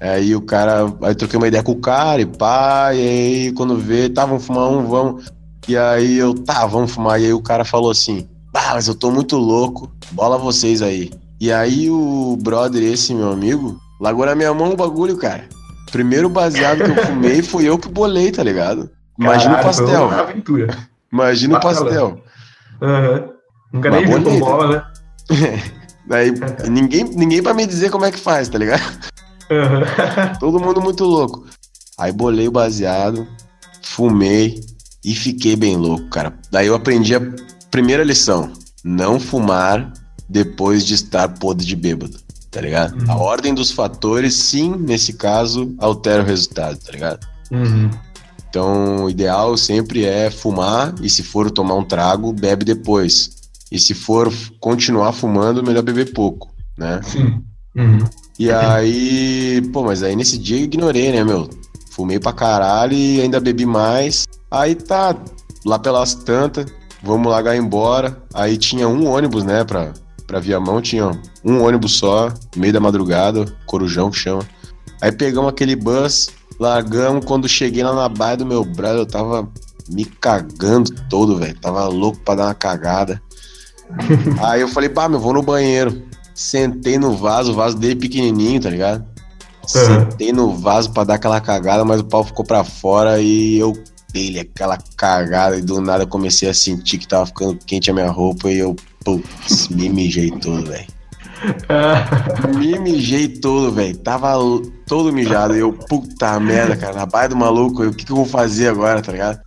[0.00, 3.76] Aí o cara, aí troquei uma ideia com o cara e pá, e aí quando
[3.76, 5.24] vê, tá, vamos fumar um, vamos.
[5.66, 7.20] E aí eu, tá, vamos fumar.
[7.20, 11.10] E aí o cara falou assim, ah, mas eu tô muito louco, bola vocês aí.
[11.40, 15.48] E aí o brother, esse meu amigo, largou na minha mão o bagulho, cara.
[15.90, 18.88] Primeiro baseado que eu fumei foi eu que bolei, tá ligado?
[19.18, 20.06] Imagina o Caralho, foi pastel.
[20.06, 20.78] uma aventura.
[21.12, 22.22] Imagina o pastel.
[22.80, 23.24] Aham.
[23.72, 24.44] Nunca nem com bonita.
[24.44, 24.86] bola,
[25.28, 25.62] né?
[26.10, 26.34] Daí,
[26.68, 28.82] ninguém, ninguém pra me dizer como é que faz, tá ligado?
[29.48, 30.34] Aham.
[30.40, 31.46] Todo mundo muito louco.
[31.96, 33.28] Aí bolei o baseado,
[33.80, 34.60] fumei
[35.04, 36.34] e fiquei bem louco, cara.
[36.50, 37.22] Daí eu aprendi a
[37.70, 39.92] primeira lição: não fumar
[40.28, 42.18] depois de estar podre de bêbado,
[42.50, 43.00] tá ligado?
[43.00, 43.12] Uhum.
[43.12, 47.24] A ordem dos fatores, sim, nesse caso, altera o resultado, tá ligado?
[47.52, 47.88] Uhum.
[48.48, 53.39] Então, o ideal sempre é fumar e se for tomar um trago, bebe depois.
[53.70, 57.00] E se for continuar fumando, melhor beber pouco, né?
[57.04, 57.42] Sim.
[57.76, 57.98] Uhum.
[58.38, 61.48] E aí, pô, mas aí nesse dia eu ignorei, né, meu?
[61.90, 64.26] Fumei pra caralho e ainda bebi mais.
[64.50, 65.14] Aí tá,
[65.64, 66.66] lá pelas tantas,
[67.02, 68.20] vamos largar embora.
[68.34, 69.92] Aí tinha um ônibus, né, pra,
[70.26, 71.10] pra Viamão, tinha
[71.44, 74.42] um ônibus só, meio da madrugada, Corujão que chama.
[75.00, 76.28] Aí pegamos aquele bus,
[76.58, 77.24] largamos.
[77.24, 79.48] Quando cheguei lá na baia do meu brother, eu tava
[79.88, 81.58] me cagando todo, velho.
[81.58, 83.20] Tava louco pra dar uma cagada.
[84.42, 86.02] Aí eu falei, pá, meu, vou no banheiro.
[86.34, 89.04] Sentei no vaso, o vaso dele pequenininho, tá ligado?
[89.66, 93.72] Sentei no vaso pra dar aquela cagada, mas o pau ficou pra fora e eu
[94.12, 97.94] dei aquela cagada e do nada eu comecei a sentir que tava ficando quente a
[97.94, 98.74] minha roupa e eu,
[99.04, 100.99] putz, me mijei todo, velho.
[102.56, 103.96] Me mijei todo, velho.
[103.98, 104.34] Tava
[104.86, 105.56] todo mijado.
[105.56, 106.94] E eu, puta merda, cara.
[106.94, 109.40] Na baia do maluco, o que, que eu vou fazer agora, tá ligado?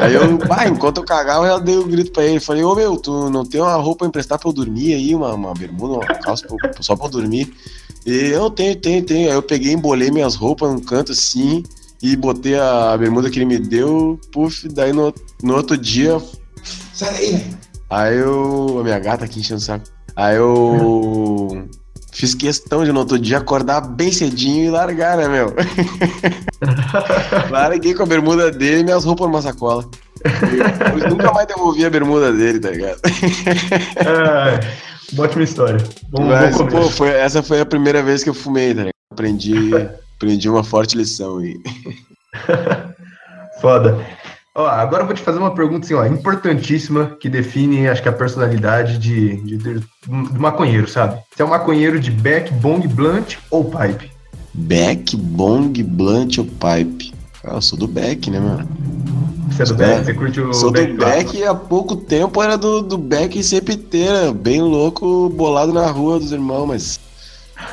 [0.00, 2.40] Aí eu, bah, enquanto eu cagava, eu dei um grito pra ele.
[2.40, 5.14] Falei, ô meu, tu não tem uma roupa pra emprestar pra eu dormir aí?
[5.14, 7.52] Uma, uma bermuda, uma calça pra, só pra eu dormir?
[8.04, 9.28] E eu tenho, tenho, tenho.
[9.28, 11.62] Aí eu peguei, embolei minhas roupas num canto assim
[12.02, 15.12] e botei a bermuda que ele me deu, puf, daí no,
[15.42, 16.20] no outro dia.
[16.94, 17.46] Sai daí,
[17.90, 18.78] Aí eu.
[18.78, 19.84] A minha gata aqui enchendo o saco.
[20.20, 21.66] Aí eu
[22.12, 25.54] fiz questão de no outro dia acordar bem cedinho e largar, né, meu?
[27.48, 29.88] Larguei com a bermuda dele e minhas roupas numa sacola.
[31.02, 33.00] Eu nunca mais devolvi a bermuda dele, tá ligado?
[33.96, 35.82] É, ótima história.
[36.10, 38.92] Bom, Mas, pô, foi, essa foi a primeira vez que eu fumei, tá ligado?
[39.10, 39.70] Aprendi,
[40.16, 41.56] aprendi uma forte lição aí.
[43.62, 44.06] Foda.
[44.54, 48.08] Ó, agora eu vou te fazer uma pergunta assim, ó, importantíssima, que define, acho que
[48.08, 51.20] a personalidade de, de, de, de maconheiro, sabe?
[51.32, 54.10] Você é um maconheiro de beck, bong, blunt ou pipe?
[54.52, 57.14] Beck, bong, blunt ou pipe?
[57.44, 58.68] Ah, eu sou do beck, né, mano?
[59.50, 60.04] Você é do Beck?
[60.04, 63.44] Você curte o Sou do Beck e há pouco tempo era do, do Beck e
[63.44, 67.00] sepiteira, bem louco, bolado na rua dos irmãos, mas...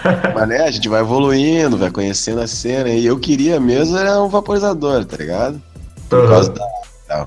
[0.35, 4.21] mas né, a gente vai evoluindo, vai conhecendo a cena, e eu queria mesmo era
[4.21, 5.61] um vaporizador, tá ligado?
[6.09, 6.27] Por uhum.
[6.27, 7.25] causa da.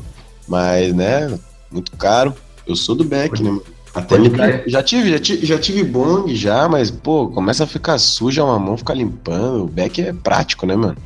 [0.49, 1.39] Mas, né?
[1.71, 2.35] Muito caro.
[2.67, 3.59] Eu sou do Beck, né,
[3.95, 4.31] Até me...
[4.67, 8.59] já tive, já tive, já tive bong já, mas, pô, começa a ficar suja uma
[8.59, 9.65] mão, ficar limpando.
[9.65, 10.97] O Beck é prático, né, mano?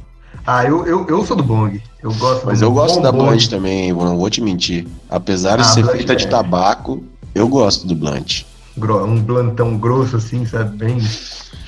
[0.46, 1.80] Ah, eu, eu, eu sou do bong.
[2.02, 4.86] Eu gosto Mas eu gosto da blunt também, não vou te mentir.
[5.08, 7.02] Apesar ah, de ser feita de tabaco,
[7.34, 8.44] eu gosto do blunt.
[8.76, 10.76] Um blantão grosso, assim, sabe?
[10.76, 11.00] Bem.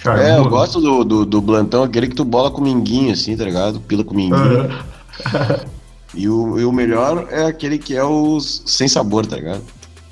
[0.03, 0.29] Charmoso.
[0.29, 3.45] É, eu gosto do, do, do blantão, aquele que tu bola com minguinho, assim, tá
[3.45, 3.81] ligado?
[3.81, 4.65] Pila com minguinho.
[4.65, 5.67] Uhum.
[6.15, 9.63] E o, e o melhor é aquele que é os sem sabor, tá ligado?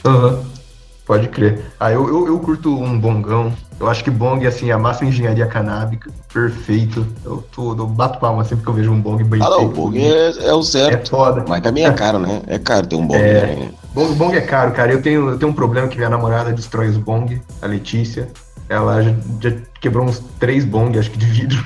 [0.05, 0.35] Aham.
[0.35, 0.55] Uhum.
[1.07, 1.61] Pode crer.
[1.79, 3.53] Ah, eu, eu, eu, curto um bongão.
[3.79, 7.07] Eu acho que bong, assim, a massa engenharia canábica, perfeito.
[7.23, 9.69] Eu, tô, eu bato palma sempre que eu vejo um bong bem Ah, não, o
[9.69, 10.95] bong é, é, o certo.
[10.95, 11.45] É foda.
[11.47, 12.41] Mas também é caro, né?
[12.47, 13.21] É caro ter um bong.
[13.21, 13.55] É...
[13.55, 13.71] Né?
[13.93, 14.93] Bong, bong é caro, cara.
[14.93, 18.31] Eu tenho, eu tenho um problema que minha namorada destrói os bong, a Letícia.
[18.71, 21.63] Ela já, já quebrou uns três bong, acho que de vidro.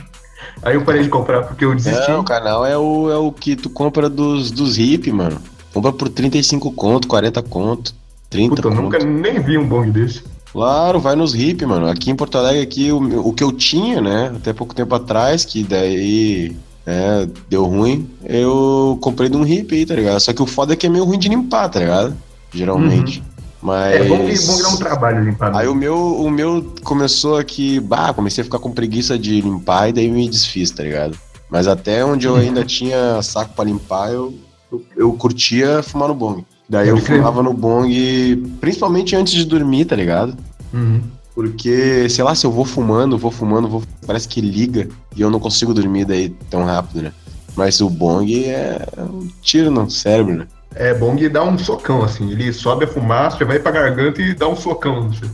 [0.63, 2.11] Aí eu parei de comprar porque eu desisti.
[2.11, 5.41] Não, o canal é o, é o que tu compra dos, dos hip, mano.
[5.73, 7.95] Compra por 35 conto, 40 conto,
[8.31, 8.77] 30 Puta, conto.
[8.77, 10.23] eu nunca nem vi um bong desse.
[10.53, 11.87] Claro, vai nos hip, mano.
[11.87, 15.45] Aqui em Porto Alegre, aqui, o, o que eu tinha, né, até pouco tempo atrás,
[15.45, 16.57] que daí
[16.87, 20.19] é, deu ruim, eu comprei de um hip aí, tá ligado?
[20.21, 22.17] Só que o foda é que é meio ruim de limpar, tá ligado?
[22.53, 23.21] Geralmente.
[23.21, 23.28] Uhum.
[23.63, 23.97] Mas...
[23.97, 25.55] É bom que, bom que dá um trabalho limpar.
[25.55, 29.89] Aí o meu, o meu começou aqui, bah, comecei a ficar com preguiça de limpar
[29.89, 31.19] e daí me desfiz, tá ligado?
[31.51, 34.35] Mas até onde eu ainda tinha saco para limpar, eu,
[34.71, 36.45] eu, eu, curtia fumar no bong.
[36.69, 40.37] Daí eu fumava no bong, principalmente antes de dormir, tá ligado?
[40.73, 41.01] Uhum.
[41.35, 45.31] Porque, sei lá, se eu vou fumando, vou fumando, vou, parece que liga e eu
[45.31, 47.13] não consigo dormir daí tão rápido, né?
[47.57, 50.47] Mas o bong é um tiro no cérebro, né?
[50.79, 52.31] É bom que dá um socão, assim.
[52.31, 55.11] Ele sobe a fumaça, vai pra garganta e dá um socão.
[55.11, 55.31] Assim.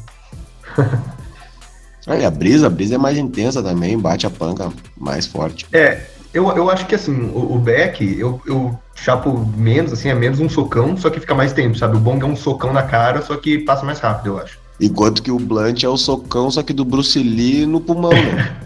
[2.24, 5.66] a brisa, a brisa é mais intensa também, bate a panca mais forte.
[5.70, 6.00] É,
[6.32, 10.40] eu, eu acho que assim, o, o Beck, eu, eu chapo menos, assim, é menos
[10.40, 11.96] um socão, só que fica mais tempo, sabe?
[11.96, 14.58] O Bong é um socão na cara, só que passa mais rápido, eu acho.
[14.80, 18.56] Enquanto que o Blunt é o socão, só que do Bruce Lee no pulmão, né?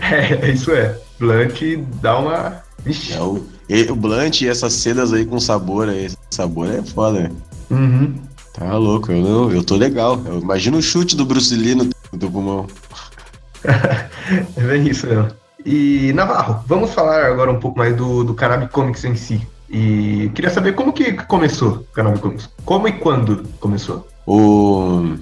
[0.40, 0.96] é, isso é.
[1.18, 1.60] Blunt
[2.00, 2.62] dá uma.
[2.84, 3.12] Vixe.
[3.12, 6.10] É o e o Blunt e essas cedas aí com sabor aí.
[6.30, 7.30] Sabor é foda, né?
[7.70, 8.14] Uhum.
[8.52, 10.20] Tá louco, eu, eu tô legal.
[10.24, 12.66] Eu imagino o chute do Bruce Lee no do pulmão.
[13.64, 15.28] é bem isso, né?
[15.64, 19.46] E, Navarro, vamos falar agora um pouco mais do, do Cannabis Comics em si.
[19.68, 22.50] E queria saber como que começou o Cannabis Comics.
[22.64, 24.08] Como e quando começou?
[24.26, 25.16] O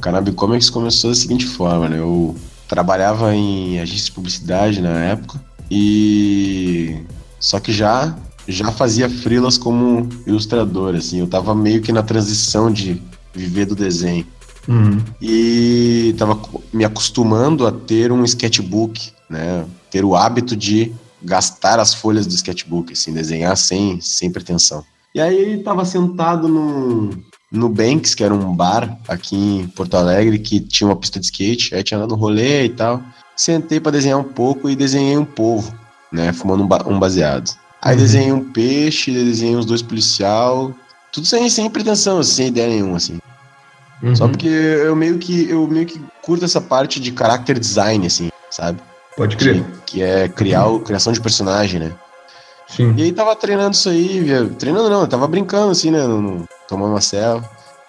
[0.00, 1.98] Cannabis Comics começou da seguinte forma, né?
[1.98, 2.34] Eu
[2.66, 6.96] trabalhava em agência de publicidade na época e
[7.46, 8.12] só que já
[8.48, 11.20] já fazia frilas como ilustrador, assim.
[11.20, 13.00] Eu tava meio que na transição de
[13.32, 14.26] viver do desenho.
[14.66, 15.00] Uhum.
[15.22, 16.40] E tava
[16.72, 19.64] me acostumando a ter um sketchbook, né?
[19.92, 24.84] Ter o hábito de gastar as folhas do sketchbook, assim, desenhar sem, sem pretensão.
[25.14, 27.10] E aí tava sentado no,
[27.50, 31.26] no Banks, que era um bar aqui em Porto Alegre, que tinha uma pista de
[31.26, 33.00] skate, aí tinha dado um rolê e tal.
[33.36, 35.72] Sentei para desenhar um pouco e desenhei um povo,
[36.12, 36.32] né?
[36.32, 37.50] Fumando um, ba um baseado.
[37.82, 38.02] Aí Uhum.
[38.02, 40.74] desenhei um peixe, desenhei uns dois policial,
[41.12, 43.18] tudo sem, sem pretensão, assim, sem ideia nenhuma, assim.
[44.02, 44.14] Uhum.
[44.16, 48.28] Só porque eu meio que eu meio que curto essa parte de character design, assim,
[48.50, 48.80] sabe?
[49.16, 49.62] Pode crer.
[49.62, 51.92] De- que é criar o, criação de personagem, né?
[52.68, 52.92] Sim.
[52.96, 56.06] E aí tava treinando isso aí, via- treinando não, eu tava brincando assim, né?
[56.06, 57.42] No, no- tomando uma cela.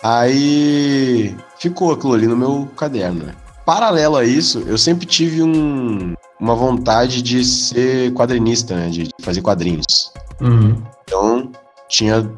[0.03, 3.33] Aí ficou aquilo ali no meu caderno, né?
[3.67, 8.87] Paralelo a isso, eu sempre tive um, uma vontade de ser quadrinista, né?
[8.87, 10.09] De fazer quadrinhos.
[10.39, 10.81] Uhum.
[11.03, 11.51] Então,
[11.89, 12.31] tinha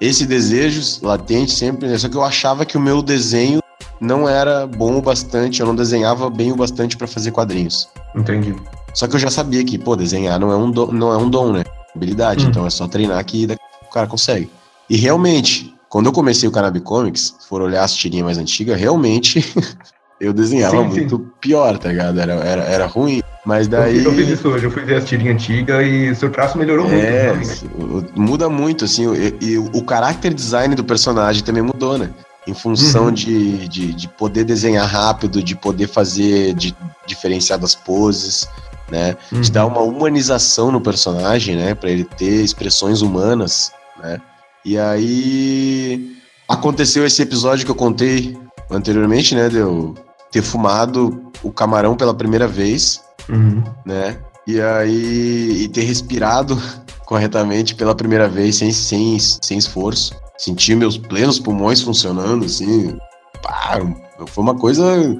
[0.00, 1.98] esse desejo latente sempre, né?
[1.98, 3.60] Só que eu achava que o meu desenho
[4.00, 7.88] não era bom o bastante, eu não desenhava bem o bastante pra fazer quadrinhos.
[8.14, 8.54] Entendi.
[8.94, 11.28] Só que eu já sabia que, pô, desenhar não é um dom, não é um
[11.28, 11.64] dom, né?
[11.96, 12.50] Habilidade, Hum.
[12.50, 13.48] então é só treinar que
[13.82, 14.48] o cara consegue.
[14.88, 18.78] E realmente, quando eu comecei o Cannabis Comics, se for olhar as tirinhas mais antigas,
[18.78, 19.40] realmente
[20.20, 21.00] eu desenhava Sim, sim.
[21.00, 22.18] muito pior, tá ligado?
[22.20, 23.22] Era, era, era ruim.
[23.44, 24.04] Mas daí.
[24.04, 27.04] eu fiz isso hoje, eu fui ver as tirinhas antigas e seu traço melhorou muito.
[27.04, 27.32] É,
[27.78, 32.10] o- muda muito, assim, e, e o character design do personagem também mudou, né?
[32.46, 33.12] Em função Uhum.
[33.12, 36.74] de, de, de poder desenhar rápido, de poder fazer de,
[37.06, 38.48] diferenciar das poses,
[38.90, 39.16] né?
[39.30, 39.52] De Uhum.
[39.52, 41.74] dar uma humanização no personagem, né?
[41.74, 43.70] Pra ele ter expressões humanas,
[44.02, 44.20] né?
[44.64, 46.16] E aí
[46.48, 48.36] aconteceu esse episódio que eu contei
[48.70, 49.48] anteriormente, né?
[49.48, 49.94] De eu
[50.36, 53.62] ter fumado o camarão pela primeira vez, Uhum.
[53.86, 54.18] né?
[54.46, 56.60] E aí e ter respirado
[57.06, 60.14] corretamente pela primeira vez sem, sem, sem esforço.
[60.38, 62.96] Sentir meus plenos pulmões funcionando, assim.
[63.42, 63.80] Pá,
[64.26, 64.84] foi uma coisa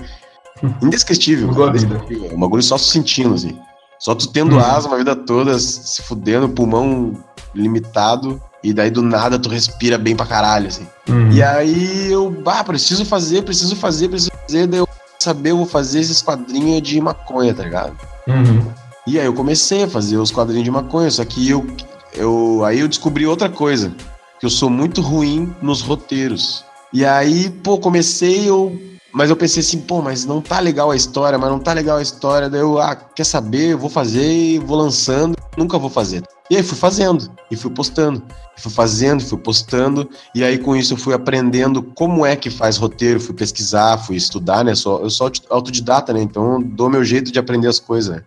[0.83, 1.49] indescritível.
[1.55, 2.31] Cara, indescritível.
[2.35, 3.59] Um bagulho só sentindo, assim.
[3.99, 4.61] Só tu tendo Uhum.
[4.61, 7.15] asma a vida toda, se fudendo, pulmão
[7.55, 10.87] limitado, e daí do nada tu respira bem pra caralho, assim.
[11.09, 11.31] Uhum.
[11.33, 14.89] E aí eu, bah, preciso fazer, preciso fazer, preciso fazer, daí eu
[15.27, 17.97] saber, eu vou fazer esses quadrinhos de maconha, tá ligado?
[18.29, 18.71] Uhum.
[19.07, 21.67] E aí eu comecei a fazer os quadrinhos de maconha, só que eu,
[22.15, 23.93] eu aí eu descobri outra coisa,
[24.39, 26.65] que eu sou muito ruim nos roteiros.
[26.93, 28.81] E aí, pô, comecei eu,
[29.13, 31.99] mas eu pensei assim, pô, mas não tá legal a história, mas não tá legal
[31.99, 35.91] a história, daí eu, ah, quer saber, eu vou fazer e vou lançando, nunca vou
[35.91, 36.23] fazer.
[36.51, 38.23] E aí fui fazendo, e fui postando,
[38.57, 42.51] e fui fazendo, fui postando, e aí com isso eu fui aprendendo como é que
[42.51, 44.75] faz roteiro, fui pesquisar, fui estudar, né?
[44.75, 46.23] Sou, eu sou autodidata, né?
[46.23, 48.23] Então dou meu jeito de aprender as coisas, né?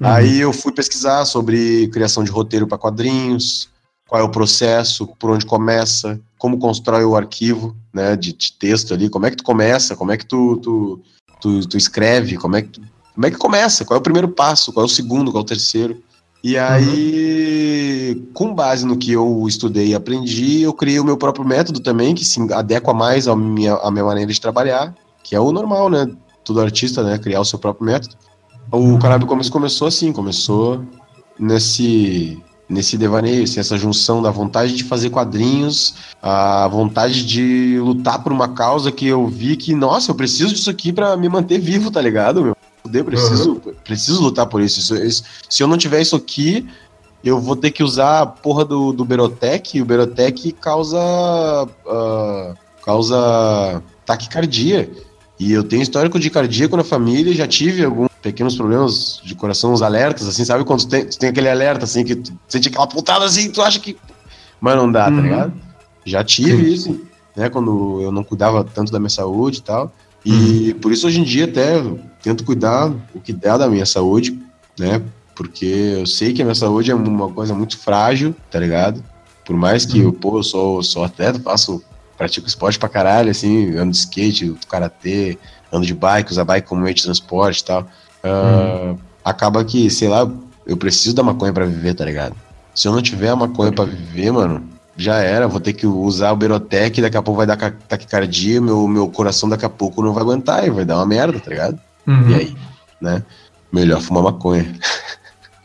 [0.00, 0.08] Uhum.
[0.08, 3.70] Aí eu fui pesquisar sobre criação de roteiro para quadrinhos,
[4.08, 8.94] qual é o processo, por onde começa, como constrói o arquivo, né, de, de texto
[8.94, 11.00] ali, como é que tu começa, como é que tu, tu,
[11.40, 12.82] tu, tu escreve, como é que tu,
[13.14, 15.44] como é que começa, qual é o primeiro passo, qual é o segundo, qual é
[15.44, 16.02] o terceiro.
[16.42, 21.44] E aí, com base no que eu estudei e aprendi, eu criei o meu próprio
[21.44, 25.40] método também, que se adequa mais à minha, à minha maneira de trabalhar, que é
[25.40, 26.08] o normal, né?
[26.44, 27.18] Todo artista, né?
[27.18, 28.14] Criar o seu próprio método.
[28.70, 30.84] O Cannabis Comics começou assim, começou
[31.38, 38.22] nesse nesse devaneio, assim, essa junção da vontade de fazer quadrinhos, a vontade de lutar
[38.22, 41.58] por uma causa que eu vi que, nossa, eu preciso disso aqui pra me manter
[41.58, 42.56] vivo, tá ligado, meu?
[42.92, 44.80] Eu preciso, preciso lutar por isso.
[44.80, 46.66] Isso- isso- Se eu não tiver isso aqui,
[47.24, 50.98] eu vou ter que usar a porra do, do Berotec, e o Berotec causa
[51.88, 54.90] ah, causa taquicardia.
[55.38, 59.72] E eu tenho histórico de cardíaco na família, já tive alguns pequenos problemas de coração,
[59.72, 60.64] uns alertas, assim, sabe?
[60.64, 63.60] Quando tu tem, tu tem aquele alerta, assim, que tu sente aquela pontada assim, tu
[63.60, 63.96] acha que.
[64.60, 65.16] Mas não dá, Uhum.
[65.16, 65.52] tá ligado?
[66.06, 66.72] Já tive Sim.
[66.72, 67.00] isso,
[67.36, 67.50] né?
[67.50, 69.92] Quando eu não cuidava tanto da minha saúde e tal.
[70.24, 71.80] E por isso hoje em dia até
[72.26, 74.36] tento cuidar o que der da minha saúde,
[74.76, 75.00] né?
[75.36, 79.00] Porque eu sei que a minha saúde é uma coisa muito frágil, tá ligado?
[79.44, 81.80] Por mais que eu, pô, eu sou, sou atleta, faço,
[82.18, 85.38] pratico esporte pra caralho, assim, ando de skate, karatê,
[85.72, 87.86] ando de bike, uso a bike como meio de transporte e tal.
[88.24, 90.28] Ah, Acaba que, sei lá,
[90.66, 92.34] eu preciso da maconha pra viver, tá ligado?
[92.74, 94.64] Se eu não tiver a maconha pra viver, mano,
[94.96, 98.60] já era, vou ter que usar o Berotec, daqui a pouco vai dar ca- taquicardia,
[98.60, 101.50] meu, meu coração daqui a pouco não vai aguentar e vai dar uma merda, tá
[101.50, 101.78] ligado?
[102.06, 102.30] Uhum.
[102.30, 102.56] E aí,
[103.00, 103.22] né?
[103.72, 104.66] Melhor fumar maconha.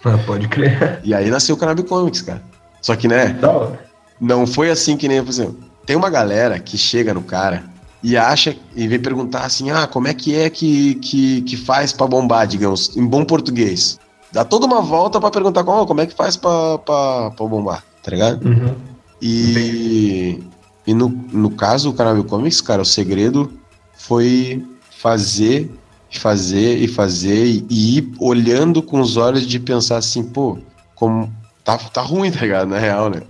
[0.04, 1.00] Ah, pode crer.
[1.04, 2.42] E aí nasceu o Cannabis Comics, cara.
[2.82, 3.80] Só que, né, hora.
[4.20, 7.66] não foi assim que nem, por exemplo, tem uma galera que chega no cara
[8.02, 11.94] e acha e vem perguntar assim: ah, como é que é que, que, que faz
[11.94, 14.00] pra bombar, digamos, em bom português?
[14.32, 16.78] dá toda uma volta pra perguntar como, como é que faz pra
[17.38, 18.48] bombar, tá ligado?
[18.48, 18.76] Uhum.
[19.22, 20.42] E,
[20.88, 23.52] e no, no caso do Cannabis Comics, cara, o segredo
[23.94, 25.70] foi fazer,
[26.20, 27.66] fazer e fazer e,
[27.98, 30.58] ir olhando com os olhos de pensar assim, pô,
[30.96, 31.32] como
[31.64, 32.68] tá, tá ruim, tá ligado?
[32.70, 33.22] Na real, né?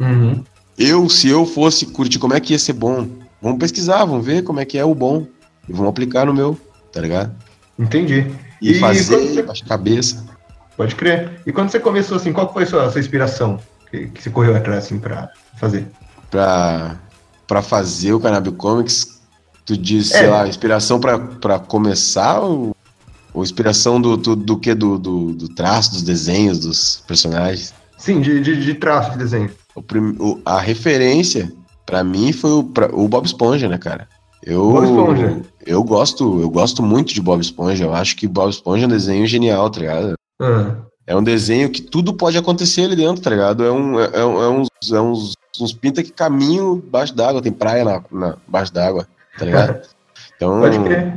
[0.00, 0.42] Uhum.
[0.78, 3.06] Eu, se eu fosse curtir como é que ia ser bom,
[3.40, 5.26] vamos pesquisar, vamos ver como é que é o bom
[5.68, 6.58] e vamos aplicar no meu,
[6.92, 7.34] tá ligado?
[7.78, 8.26] Entendi.
[8.60, 10.24] E, E fazer, você- cabeça.
[10.76, 11.40] Pode crer.
[11.46, 14.30] E quando você começou assim, qual foi a sua, a sua inspiração que, que você
[14.30, 15.86] correu atrás assim pra fazer?
[16.30, 16.96] pra,
[17.46, 19.20] pra fazer o Cannabis Comics,
[19.64, 20.30] tu diz, sei É.
[20.30, 22.74] lá, inspiração pra, pra começar ou,
[23.34, 24.74] ou inspiração do, do, do que?
[24.74, 27.72] Do, do, do traço, dos desenhos, dos personagens?
[27.98, 29.50] Sim, de, de, de traço de desenho.
[29.74, 31.52] O prim- o- a referência,
[31.86, 34.08] pra mim, foi o, pra- o Bob Esponja, né, cara?
[34.44, 35.42] Eu, Bob Esponja.
[35.64, 37.84] eu gosto, eu gosto muito de Bob Esponja.
[37.84, 40.14] Eu acho que Bob Esponja é um desenho genial, tá ligado?
[40.40, 40.74] Ah,
[41.06, 43.64] É um desenho que tudo pode acontecer ali dentro, tá ligado?
[43.64, 47.52] É, um, é, é é uns, é uns, uns pinta que caminham embaixo d'água, tem
[47.52, 49.06] praia na, na, embaixo d'água,
[49.38, 49.80] tá ligado?
[50.36, 51.14] Então, pode crer.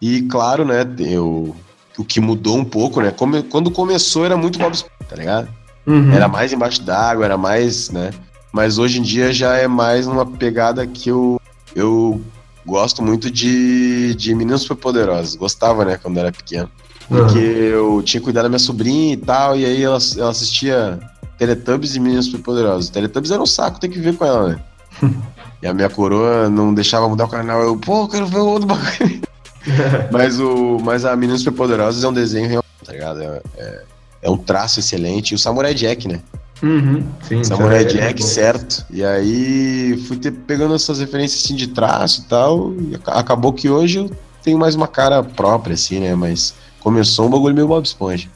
[0.00, 1.54] e claro, né, eu,
[1.96, 3.10] o que mudou um pouco, né?
[3.10, 4.76] Come- quando começou era muito Bob
[5.08, 5.48] tá ligado?
[5.86, 6.12] Uhum.
[6.12, 8.10] Era mais embaixo d'água, era mais, né?
[8.52, 11.40] Mas hoje em dia já é mais uma pegada que eu,
[11.74, 12.20] eu
[12.66, 15.34] gosto muito de, de Meninos Superpoderosos.
[15.34, 16.70] Gostava, né, quando era pequeno.
[17.08, 20.98] Porque eu tinha cuidado da minha sobrinha e tal, e aí ela, ela assistia
[21.38, 22.90] Teletubbies e Meninos Superpoderosos.
[22.90, 24.60] Teletubbies era um saco, tem que ver com ela, né?
[25.62, 27.62] e a minha coroa não deixava mudar o canal.
[27.62, 29.20] Eu, pô, eu quero ver o outro bagulho.
[30.10, 33.22] mas, o, mas a Meninos Superpoderosos é um desenho real, tá ligado?
[33.22, 33.82] É, é,
[34.22, 35.32] é um traço excelente.
[35.32, 36.20] E o Samurai Jack, né?
[36.62, 37.04] Uhum.
[37.22, 38.84] Sim, Samurai é- Jack, certo.
[38.90, 42.72] E aí fui ter, pegando essas referências assim de traço e tal.
[42.74, 44.10] E aca- acabou que hoje eu
[44.42, 46.14] tenho mais uma cara própria, assim, né?
[46.14, 48.28] Mas começou um bagulho meio Bob Esponja.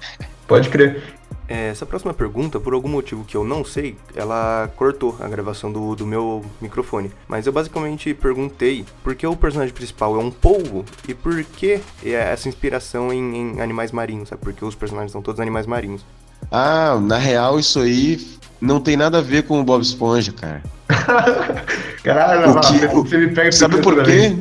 [0.47, 1.12] Pode crer.
[1.49, 5.71] É, Essa próxima pergunta, por algum motivo que eu não sei, ela cortou a gravação
[5.73, 7.11] do, do meu microfone.
[7.29, 11.81] Mas eu basicamente perguntei por que o personagem principal é um polvo e por que
[12.05, 14.43] é essa inspiração em, em animais marinhos, sabe?
[14.43, 16.05] Porque os personagens são todos animais marinhos.
[16.51, 18.21] Ah, na real, isso aí
[18.61, 20.63] não tem nada a ver com o Bob Esponja, cara.
[22.03, 24.37] Caralho, O que- você, você me pega Sabe por quê?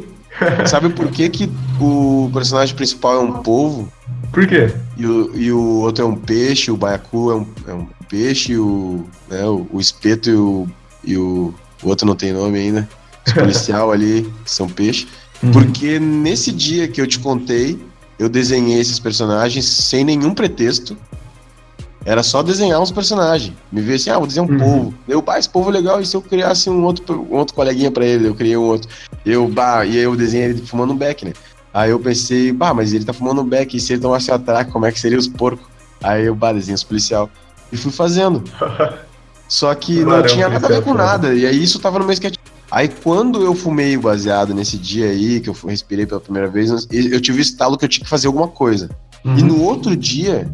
[0.66, 3.92] Sabe por que, que o personagem principal é um polvo
[4.32, 4.72] Por quê?
[4.98, 8.56] e o, e o outro é um peixe, o baiacu é um, é um peixe,
[8.58, 10.68] o, né, o, o espeto e, o,
[11.04, 11.54] e o,
[11.84, 12.88] o outro não tem nome ainda,
[13.26, 15.08] os policial ali são peixe.
[15.52, 17.80] Porque nesse dia que eu te contei,
[18.20, 20.96] eu desenhei esses personagens sem nenhum pretexto.
[22.04, 23.54] Era só desenhar uns personagens.
[23.72, 24.60] Me veio assim, ah, vou desenhar um Uhum.
[24.60, 24.94] povo.
[25.08, 27.92] Eu, bah, esse povo é legal, e se eu criasse um outro, um outro coleguinha
[27.92, 28.28] pra ele?
[28.28, 28.90] Eu criei um outro.
[29.26, 31.34] Eu, bah, e aí eu desenhei ele fumando um beck, né?
[31.74, 34.36] Aí eu pensei, bah, mas ele tá fumando um beck, e se ele tomasse um
[34.36, 35.66] ataque, como é que seria os porcos?
[36.04, 37.30] Aí eu, bah, desenho os policial.
[37.72, 38.44] E fui fazendo.
[39.48, 41.34] Só que não Barão, tinha nada a ver com policial, nada.
[41.34, 42.36] E aí isso tava no meu sketch.
[42.70, 46.88] Aí quando eu fumei o baseado nesse dia aí, que eu respirei pela primeira vez,
[46.90, 48.90] eu tive o estalo que eu tinha que fazer alguma coisa.
[49.26, 49.38] Uhum.
[49.38, 50.50] E no outro dia,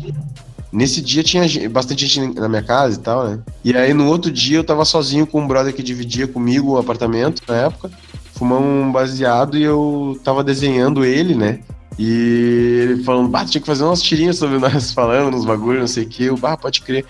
[0.72, 3.40] nesse dia tinha bastante gente na minha casa e tal, né?
[3.64, 6.78] E aí no outro dia eu tava sozinho com um brother que dividia comigo o
[6.78, 7.92] apartamento na época,
[8.38, 11.60] fumando um baseado e eu tava desenhando ele, né?
[11.98, 15.88] E ele falando, bah, tinha que fazer umas tirinhas sobre nós falando, uns bagulhos, não
[15.88, 16.26] sei o que.
[16.26, 17.06] Eu, bah, pode crer.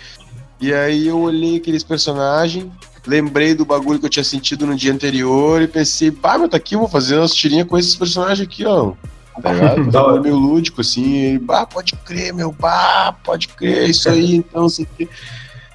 [0.60, 2.66] E aí eu olhei aqueles personagens,
[3.06, 6.58] lembrei do bagulho que eu tinha sentido no dia anterior e pensei, bah, meu, tá
[6.58, 8.94] aqui, eu vou fazer umas tirinhas com esses personagens aqui, ó.
[9.42, 9.94] Tá ligado?
[9.96, 10.22] Hora.
[10.22, 14.70] meio lúdico, assim, e, bah, pode crer, meu, bah, pode crer, isso aí, então, não
[14.70, 15.08] sei o quê.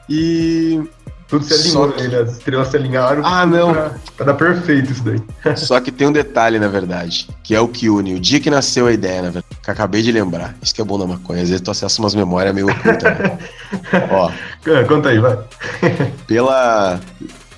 [0.08, 0.80] E.
[1.32, 2.18] Tudo se alinhou, que- né?
[2.18, 3.22] as estrelas se alinharam.
[3.24, 3.72] Ah, não.
[3.72, 5.18] Pra, pra dar perfeito isso daí.
[5.56, 8.14] Só que tem um detalhe, na verdade, que é o que une.
[8.14, 10.54] O dia que nasceu a ideia, na verdade, que eu acabei de lembrar.
[10.62, 13.38] Isso que é bom da maconha, às vezes tu acessa umas memórias meio ocultas, né?
[14.12, 15.38] Ó, Ah, Conta aí, vai.
[16.28, 17.00] pela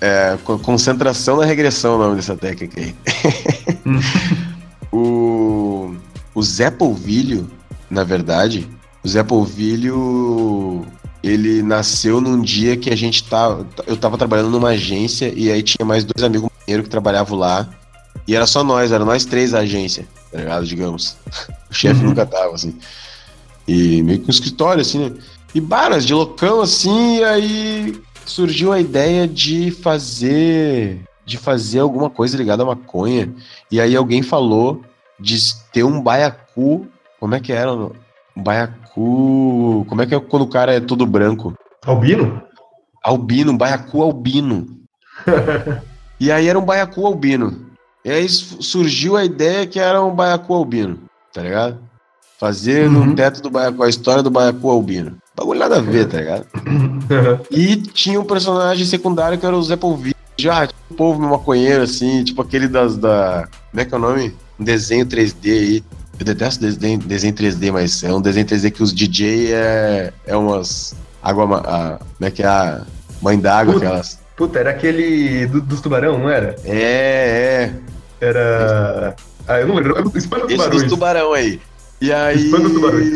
[0.01, 2.95] é, co- concentração na regressão, é o nome dessa técnica aí.
[4.93, 5.95] o,
[6.35, 7.51] o Zé Polvilho,
[7.91, 8.69] na verdade,
[9.03, 10.87] o Zé Polvilho,
[11.27, 13.59] ele nasceu num dia que a gente tá.
[13.87, 17.69] Eu tava trabalhando numa agência e aí tinha mais dois amigos mineiros que trabalhavam lá.
[18.27, 20.67] E era só nós, era nós três a agência, tá ligado?
[20.67, 21.17] Digamos.
[21.71, 22.11] O chefe Uhum.
[22.11, 22.79] nunca tava, assim.
[23.67, 25.13] E meio que um escritório, assim, né?
[25.53, 31.01] E baras de loucão, assim, e aí surgiu a ideia de fazer.
[31.27, 33.35] De fazer alguma coisa ligada à maconha.
[33.73, 34.83] E aí alguém falou
[35.19, 35.37] de
[35.73, 36.87] ter um baiacu.
[37.19, 37.73] Como é que era?
[38.37, 39.87] Um baiacu.
[39.89, 41.55] Como é que é quando o cara é todo branco?
[41.85, 42.43] Albino?
[43.03, 44.67] Albino, um baiacu albino.
[46.19, 47.67] e aí era um baiacu albino.
[48.05, 50.99] E aí su- surgiu a ideia que era um baiacu albino,
[51.33, 51.79] tá ligado?
[52.39, 53.07] Fazer Uhum.
[53.07, 55.17] no teto do baiacu, a história do baiacu albino.
[55.37, 56.47] Bagulho nada a ver, tá ligado?
[57.51, 60.15] E tinha um personagem secundário que era o Zé Polvilho.
[60.39, 63.47] Já, tipo, um povo maconheiro, assim, tipo aquele das da.
[63.71, 64.35] Como é que é o nome?
[64.59, 65.85] Um desenho 3D aí.
[66.19, 70.37] Eu detesto desenho, desenho 3D, mas é um desenho 3D que os DJ é, é
[70.37, 70.95] umas.
[71.23, 71.61] Água.
[71.67, 72.83] A, como é que é a.
[73.23, 74.19] Mãe d'água, aquelas.
[74.37, 76.57] Puta, era aquele do- dos tubarão, não era?
[76.65, 77.71] É,
[78.21, 78.27] é.
[78.27, 79.17] Era.
[79.49, 79.97] Ah, eu não lembro.
[79.97, 81.61] Era o Espanta Esse dos tubarão aí.
[82.05, 82.45] E aí.
[82.47, 83.13] Espanta Tubarões.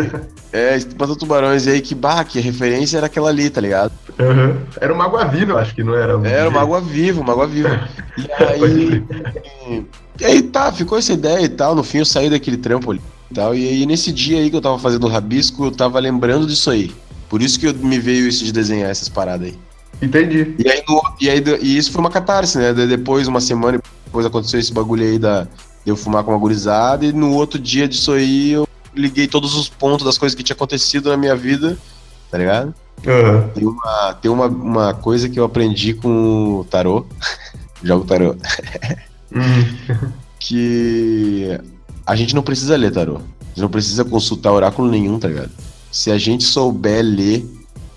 [0.53, 1.67] É, Espanta Tubarões.
[1.67, 3.93] E aí que, bah, que referência era aquela ali, tá ligado?
[4.19, 4.57] Uhum.
[4.81, 6.17] Era uma água viva, eu acho que não era.
[6.17, 7.89] um Era uma água viva, uma água viva.
[8.19, 9.85] E aí.
[10.21, 11.75] E aí tá, ficou essa ideia e tal.
[11.75, 13.55] No fim eu saí daquele trampo ali e tal.
[13.55, 16.71] E aí nesse dia aí que eu tava fazendo o rabisco, eu tava lembrando disso
[16.71, 16.91] aí.
[17.29, 19.59] Por isso que eu- me veio isso de desenhar essas paradas aí.
[20.01, 20.55] Entendi.
[20.59, 22.73] E aí, no- e, aí e isso foi uma catarse, né?
[22.73, 25.49] Depois, uma semana depois aconteceu esse bagulho aí da, de
[25.91, 27.05] eu fumar com uma gurizada.
[27.05, 28.68] E no outro dia disso aí eu
[28.99, 31.79] liguei todos os pontos das coisas que tinha acontecido na minha vida,
[32.31, 32.75] tá ligado?
[33.07, 33.49] Aham.
[33.55, 37.07] Tem uma, tem uma, uma coisa que eu aprendi com o tarô.
[37.83, 38.37] Jogo tarô.
[39.31, 40.13] Uhum.
[40.41, 41.59] que
[42.05, 43.17] a gente não precisa ler tarô.
[43.17, 45.51] A gente não precisa consultar oráculo nenhum, tá ligado?
[45.93, 47.47] Se a gente souber ler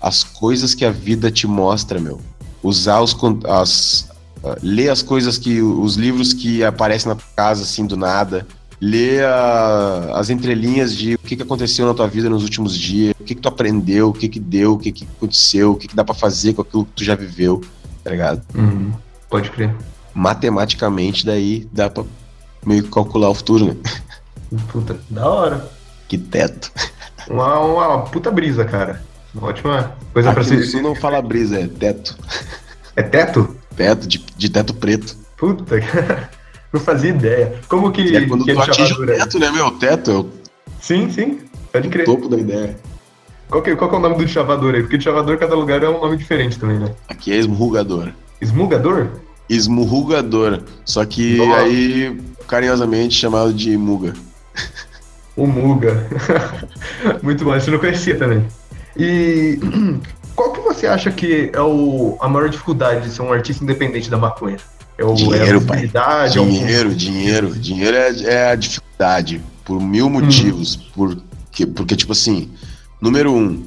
[0.00, 2.20] as coisas que a vida te mostra, meu,
[2.62, 3.16] usar os
[3.48, 4.10] as
[4.44, 8.46] ah, ler as coisas que os livros que aparecem na casa assim do nada,
[8.84, 13.14] ler a- as entrelinhas de o que, que aconteceu na tua vida nos últimos dias,
[13.20, 15.86] o que, que tu aprendeu, o que que deu, o que que aconteceu, o que
[15.86, 17.60] que dá pra fazer com aquilo que tu já viveu,
[18.02, 18.42] tá ligado?
[18.56, 18.92] Uhum.
[19.30, 19.72] Pode crer.
[20.12, 22.04] Matematicamente daí dá pra
[22.66, 23.76] meio que calcular o futuro, né?
[24.72, 25.70] Puta, da hora.
[26.08, 26.70] Que teto.
[27.30, 29.00] Uma, uma puta brisa, cara.
[29.40, 30.70] Ótima coisa pra Aqui no se.
[30.72, 32.18] sul não fala brisa, é teto.
[32.96, 33.56] É teto?
[33.76, 35.16] Teto, de, de teto preto.
[35.38, 36.30] Puta, cara.
[36.72, 37.60] Não fazia ideia.
[37.68, 39.70] Como que, é quando que tu atinge o teto, né, meu?
[39.72, 40.30] Teto é o
[40.80, 41.38] Sim, sim.
[41.72, 42.04] Pode crer.
[42.04, 42.76] topo da ideia.
[43.48, 44.80] Qual que, qual que é o nome do chavador aí?
[44.82, 46.94] Porque chavador cada lugar é um nome diferente também, né?
[47.08, 48.08] Aqui é esmurrugador.
[48.40, 49.08] Esmugador?
[49.48, 50.62] Esmurrugador.
[50.84, 51.60] Só que Nossa.
[51.60, 52.18] aí,
[52.48, 54.14] carinhosamente, chamado de muga.
[55.36, 56.06] O Muga.
[57.22, 58.46] Muito bom, esse eu não conhecia também.
[58.96, 59.58] E
[60.36, 64.10] qual que você acha que é o, a maior dificuldade de ser um artista independente
[64.10, 64.58] da maconha?
[64.98, 65.76] É o, Dinheiro, é a pai.
[65.80, 67.54] visibilidade, é o- Dinheiro, dinheiro.
[67.58, 69.40] Dinheiro é, é a dificuldade.
[69.64, 70.76] Por mil motivos.
[70.94, 72.50] Porque, porque, tipo assim,
[73.00, 73.64] número um,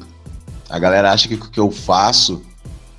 [0.69, 2.41] a galera acha que o que eu faço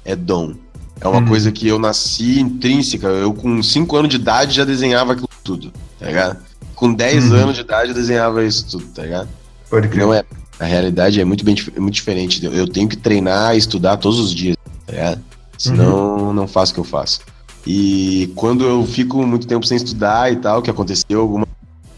[0.04, 0.54] é dom.
[1.00, 1.26] É uma Hum.
[1.26, 3.06] coisa que eu nasci intrínseca.
[3.06, 6.38] Eu, com 5 anos de idade, já desenhava aquilo tudo, tá ligado?
[6.74, 7.36] Com 10 Uhum.
[7.36, 9.28] anos de idade, eu desenhava isso tudo, tá ligado?
[9.70, 10.00] Pode crer.
[10.04, 10.24] Não é.
[10.58, 12.42] A realidade é muito, bem, muito diferente.
[12.44, 14.56] Eu- Eu tenho que treinar e estudar todos os dias,
[14.86, 15.22] tá ligado?
[15.58, 17.20] Senão, não faço o que eu faço.
[17.66, 21.46] E quando eu fico muito tempo sem estudar e tal, que aconteceu alguma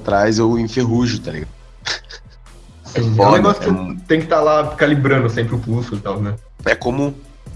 [0.00, 1.48] atrás, eu enferrujo, tá ligado?
[2.94, 5.94] É um foda, negócio que é um- tem que estar lá calibrando sempre o pulso
[5.94, 6.34] e tal, né?
[6.64, 7.14] É como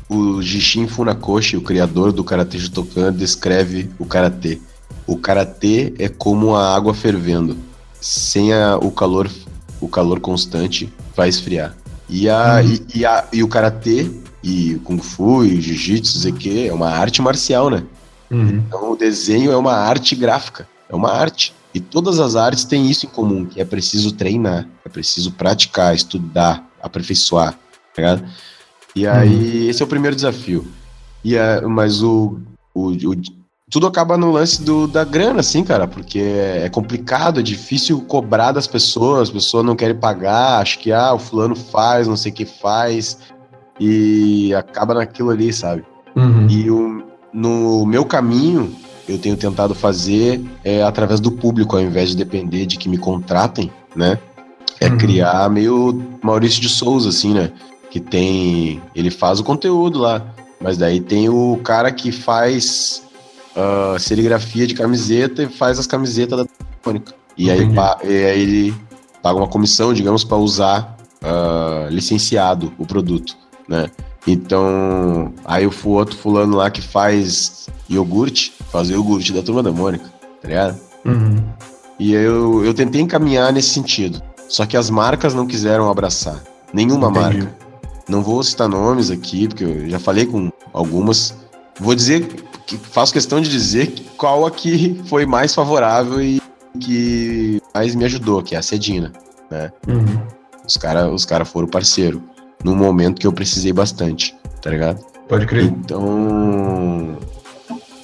[0.08, 4.60] o Jishin Funakoshi, o criador do Karate Shotokan, descreve o karatê.
[5.06, 7.56] O karatê é como a água fervendo.
[8.00, 9.30] Sem a- o calor
[9.80, 11.74] o calor constante vai esfriar.
[12.08, 12.70] E, a, Uhum.
[12.94, 14.08] e, e a- e o karatê
[14.40, 17.82] e o kung fu e o jiu-jitsu, sei que, é uma arte marcial, né?
[18.32, 18.62] Uhum.
[18.66, 21.54] Então o desenho é uma arte gráfica, é uma arte.
[21.74, 25.94] E todas as artes têm isso em comum, que é preciso treinar, é preciso praticar,
[25.94, 27.58] estudar, aperfeiçoar, tá
[28.02, 28.24] ligado?
[28.94, 30.66] E aí, esse é o primeiro desafio.
[31.24, 32.38] E a, mas o,
[32.74, 37.40] o, o- tudo acaba no lance do, da grana, assim, cara, porque é, é complicado,
[37.40, 41.56] é difícil cobrar das pessoas, as pessoas não querem pagar, acho que ah, o fulano
[41.56, 43.16] faz, não sei o que faz,
[43.80, 45.84] e acaba naquilo ali, sabe?
[46.14, 46.46] Uhum.
[46.50, 47.02] E o,
[47.32, 48.74] no meu caminho,
[49.08, 52.98] eu tenho tentado fazer é, através do público, ao invés de depender de que me
[52.98, 54.18] contratem, né?
[54.80, 54.98] É Uhum.
[54.98, 57.52] criar meio Maurício de Souza, assim, né?
[57.90, 58.82] Que tem.
[58.94, 60.24] Ele faz o conteúdo lá.
[60.60, 63.02] Mas daí tem o cara que faz
[63.56, 66.46] ah, serigrafia de camiseta e faz as camisetas da
[66.84, 67.14] Mônica.
[67.36, 67.60] E aí,
[68.04, 68.74] e aí ele
[69.22, 73.36] paga uma comissão, digamos, para usar ah, licenciado o produto,
[73.68, 73.90] né?
[74.26, 79.72] Então, aí o outro fulano lá que faz iogurte, faz o iogurte da turma da
[79.72, 80.04] Mônica,
[80.40, 80.80] tá ligado?
[81.04, 81.42] Uhum.
[81.98, 84.22] E eu, eu tentei encaminhar nesse sentido.
[84.48, 86.42] Só que as marcas não quiseram abraçar.
[86.72, 87.38] Nenhuma Entendi.
[87.38, 87.56] marca.
[88.08, 91.34] Não vou citar nomes aqui, porque eu já falei com algumas.
[91.80, 92.26] Vou dizer
[92.66, 96.40] que faço questão de dizer qual a que foi mais favorável e
[96.80, 99.12] que mais me ajudou, que é a Cedina.
[99.86, 100.20] Uhum.
[100.66, 102.22] Os caras os cara foram parceiro.
[102.64, 105.04] Num momento que eu precisei bastante, tá ligado?
[105.28, 105.64] Pode crer.
[105.64, 107.16] Então.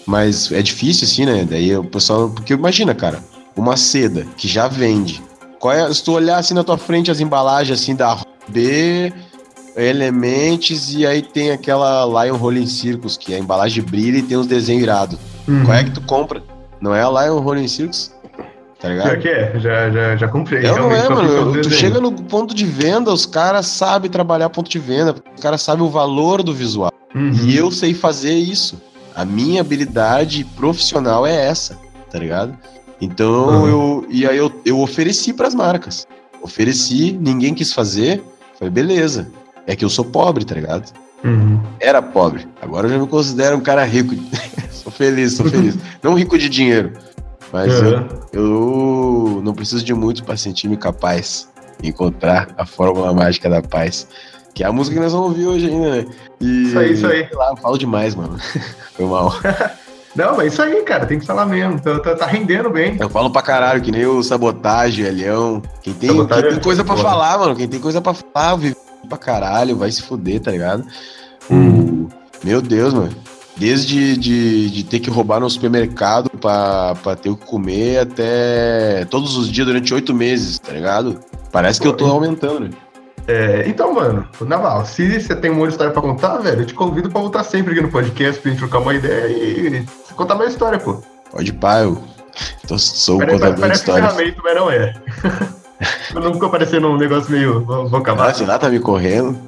[0.06, 1.46] Mas é difícil, assim, né?
[1.48, 2.30] Daí o pessoal.
[2.30, 3.22] Porque imagina, cara,
[3.56, 5.22] uma seda que já vende
[5.58, 9.12] Qual é, se tu olhar assim na tua frente as embalagens assim da B,
[9.76, 14.46] Elements e aí tem aquela Lion Rolling Circus, que a embalagem brilha e tem os
[14.46, 15.18] desenhos irados.
[15.46, 15.64] Uhum.
[15.64, 16.42] Qual é que tu compra?
[16.80, 18.12] Não é a Lion Rolling Circus?
[18.80, 19.08] Tá ligado?
[19.10, 20.64] Pior que é, já, já, já comprei.
[20.64, 21.60] É, não é, mano.
[21.62, 25.62] Tu chega no ponto de venda, os caras sabem trabalhar ponto de venda, os caras
[25.62, 26.92] sabem o valor do visual.
[27.14, 27.32] Uhum.
[27.44, 28.80] E eu sei fazer isso.
[29.16, 31.76] A minha habilidade profissional é essa,
[32.10, 32.56] tá ligado?
[33.00, 33.68] Então Uhum.
[33.68, 34.06] eu.
[34.10, 36.06] E aí eu, eu ofereci pras marcas.
[36.40, 38.22] Ofereci, ninguém quis fazer.
[38.58, 39.28] Falei, beleza.
[39.66, 40.92] É que eu sou pobre, tá ligado?
[41.24, 41.60] Uhum.
[41.80, 42.46] Era pobre.
[42.62, 44.14] Agora eu já me considero um cara rico.
[44.70, 45.76] sou feliz, sou feliz.
[46.00, 46.92] Não rico de dinheiro.
[47.52, 48.08] Mas eu, Uhum.
[48.32, 51.48] eu não preciso de muito para sentir-me capaz
[51.80, 54.06] de encontrar a fórmula mágica da paz.
[54.54, 56.06] Que é a música que nós vamos ouvir hoje ainda, né?
[56.40, 57.26] E, Isso aí, isso aí.
[57.28, 58.36] Sei lá, eu falo demais, mano.
[58.94, 59.32] Foi mal.
[60.16, 61.78] Não, mas isso aí, cara, tem que falar mesmo.
[61.80, 62.96] Tá, tá- tá rendendo bem.
[62.98, 65.62] Eu falo pra caralho, que nem o Sabotagem, Elião.
[65.80, 67.54] Quem tem, Sabotagem quem tem é coisa pra falar, mano.
[67.54, 68.74] Quem tem coisa pra falar, vive
[69.08, 70.84] pra caralho, vai se fuder, tá ligado?
[71.48, 72.08] Hum.
[72.42, 73.10] Meu Deus, mano.
[73.58, 79.04] Desde de, de ter que roubar no supermercado pra, pra ter o que comer até
[79.10, 81.18] todos os dias durante oito meses, tá ligado?
[81.50, 82.70] Parece que eu tô aumentando, né?
[83.26, 86.72] É, então, mano, Naval, se você tem uma outra história pra contar, velho, eu te
[86.72, 89.84] convido pra voltar sempre aqui no podcast pra gente trocar uma ideia e
[90.14, 91.02] contar mais história, pô.
[91.30, 92.00] Pode pá, eu
[92.66, 94.12] tô, sou o contador de Parece histórias.
[94.14, 94.94] ferramenta, mas não é.
[96.12, 98.34] Eu não ficou parecendo um negócio meio Ah, acabar.
[98.34, 99.38] sei lá, tá me correndo.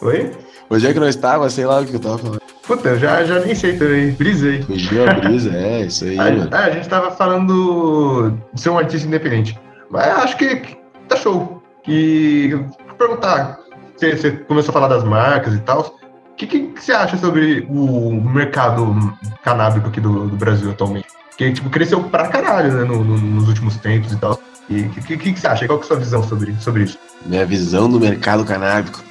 [0.00, 0.32] Oi?
[0.68, 2.41] Hoje é que nós estava, sei lá o que eu tava falando.
[2.66, 4.12] Puta, eu já, já nem sei também.
[4.12, 4.62] Brisei.
[4.62, 6.48] Fugiu a brisa, é, isso aí, mano.
[6.52, 9.58] ah, a gente tava falando de ser um artista independente.
[9.90, 10.76] Mas acho que que
[11.08, 11.62] tá show.
[11.86, 12.56] E
[12.96, 13.58] perguntar,
[13.96, 15.96] você, você começou a falar das marcas e tal.
[16.30, 19.12] O que, que você acha sobre o mercado
[19.44, 21.06] canábico aqui do, do Brasil atualmente?
[21.36, 24.40] Que tipo, cresceu pra caralho né, no- no- nos últimos tempos e tal.
[24.70, 25.66] E o que, que, que você acha?
[25.66, 26.98] Qual que é a sua visão sobre, sobre isso?
[27.26, 29.02] Minha visão do mercado canábico.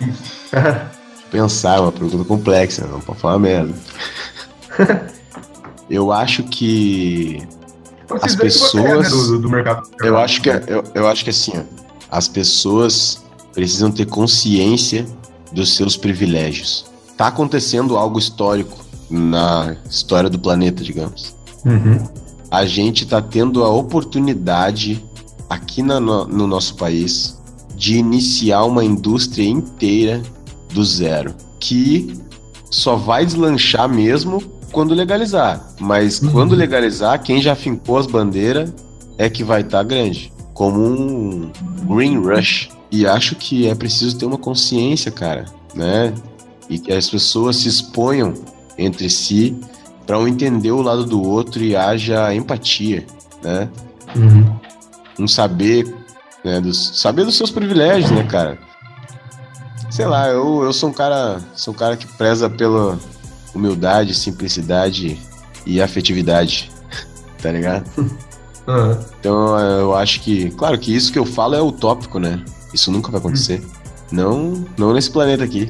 [1.30, 3.74] Pensar, é uma pergunta complexa, não pode falar merda.
[5.88, 7.42] Eu acho que.
[8.22, 11.30] As é, né, pessoas- do, do mercado Eu acho que, é- eu, eu acho que
[11.30, 11.62] assim, ó,
[12.10, 13.22] as pessoas
[13.52, 15.06] precisam ter consciência
[15.52, 16.86] dos seus privilégios.
[17.16, 18.76] Tá acontecendo algo histórico
[19.08, 21.36] na história do planeta, digamos.
[21.64, 21.98] Uhum.
[22.50, 25.04] a gente está tendo a oportunidade
[25.48, 27.38] aqui na no, no nosso país
[27.76, 30.22] de iniciar uma indústria inteira
[30.72, 32.14] do zero, que
[32.70, 34.40] só vai deslanchar mesmo
[34.72, 35.74] quando legalizar.
[35.80, 36.30] Mas Uhum.
[36.30, 38.72] quando legalizar, quem já fincou as bandeiras
[39.18, 41.52] é que vai estar grande, como um
[41.86, 42.68] green rush.
[42.90, 45.44] E acho que é preciso ter uma consciência, cara,
[45.74, 46.12] né?
[46.68, 48.34] E que as pessoas se exponham
[48.78, 49.56] entre si
[50.06, 53.04] para um entender o lado do outro e haja empatia,
[53.42, 53.68] né?
[54.16, 54.56] Uhum.
[55.20, 55.86] Um saber,
[56.44, 58.58] né, dos, saber dos seus privilégios, né, cara?
[59.90, 62.98] Sei lá, eu, eu sou um cara, sou um cara que preza pela
[63.54, 65.18] humildade, simplicidade
[65.66, 66.70] e afetividade,
[67.42, 67.90] tá ligado?
[68.66, 68.96] Uhum.
[69.18, 72.44] Então eu acho que, claro que isso que eu falo é utópico, né?
[72.72, 73.66] Isso nunca vai acontecer.
[74.12, 75.68] Não, não nesse planeta aqui.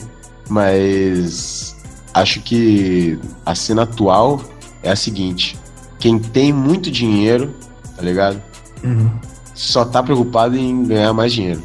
[0.49, 1.77] Mas
[2.13, 4.41] acho que a cena atual
[4.83, 5.59] é a seguinte:
[5.99, 7.55] quem tem muito dinheiro,
[7.97, 8.43] tá ligado?
[8.83, 9.11] Uhum.
[9.55, 11.63] Só tá preocupado em ganhar mais dinheiro.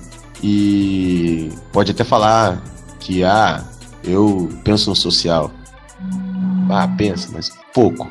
[0.48, 2.62] E pode até falar
[3.00, 3.64] que, ah,
[4.04, 5.50] eu penso no social.
[6.70, 8.04] Ah, pensa, mas pouco.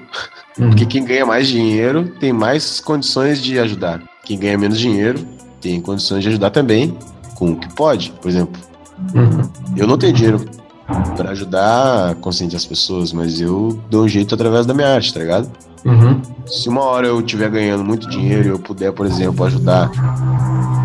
[0.58, 0.68] Uhum.
[0.70, 4.02] Porque quem ganha mais dinheiro tem mais condições de ajudar.
[4.24, 5.24] Quem ganha menos dinheiro
[5.60, 6.98] tem condições de ajudar também
[7.36, 8.10] com o que pode.
[8.20, 8.60] Por exemplo,
[9.14, 9.48] Uhum.
[9.76, 10.44] eu não tenho dinheiro
[11.16, 15.14] para ajudar a conscientizar as pessoas, mas eu dou um jeito através da minha arte,
[15.14, 15.50] tá ligado?
[15.84, 16.22] Uhum.
[16.46, 19.90] Se uma hora eu estiver ganhando muito dinheiro e eu puder, por exemplo, ajudar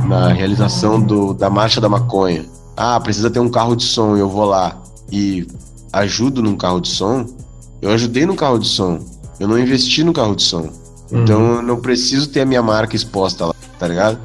[0.07, 2.45] na realização do, da marcha da maconha.
[2.75, 4.77] Ah, precisa ter um carro de som e eu vou lá
[5.11, 5.47] e
[5.93, 7.25] ajudo num carro de som.
[7.81, 8.99] Eu ajudei no carro de som.
[9.39, 10.69] Eu não investi no carro de som.
[11.11, 14.19] Então eu não preciso ter a minha marca exposta lá, tá ligado?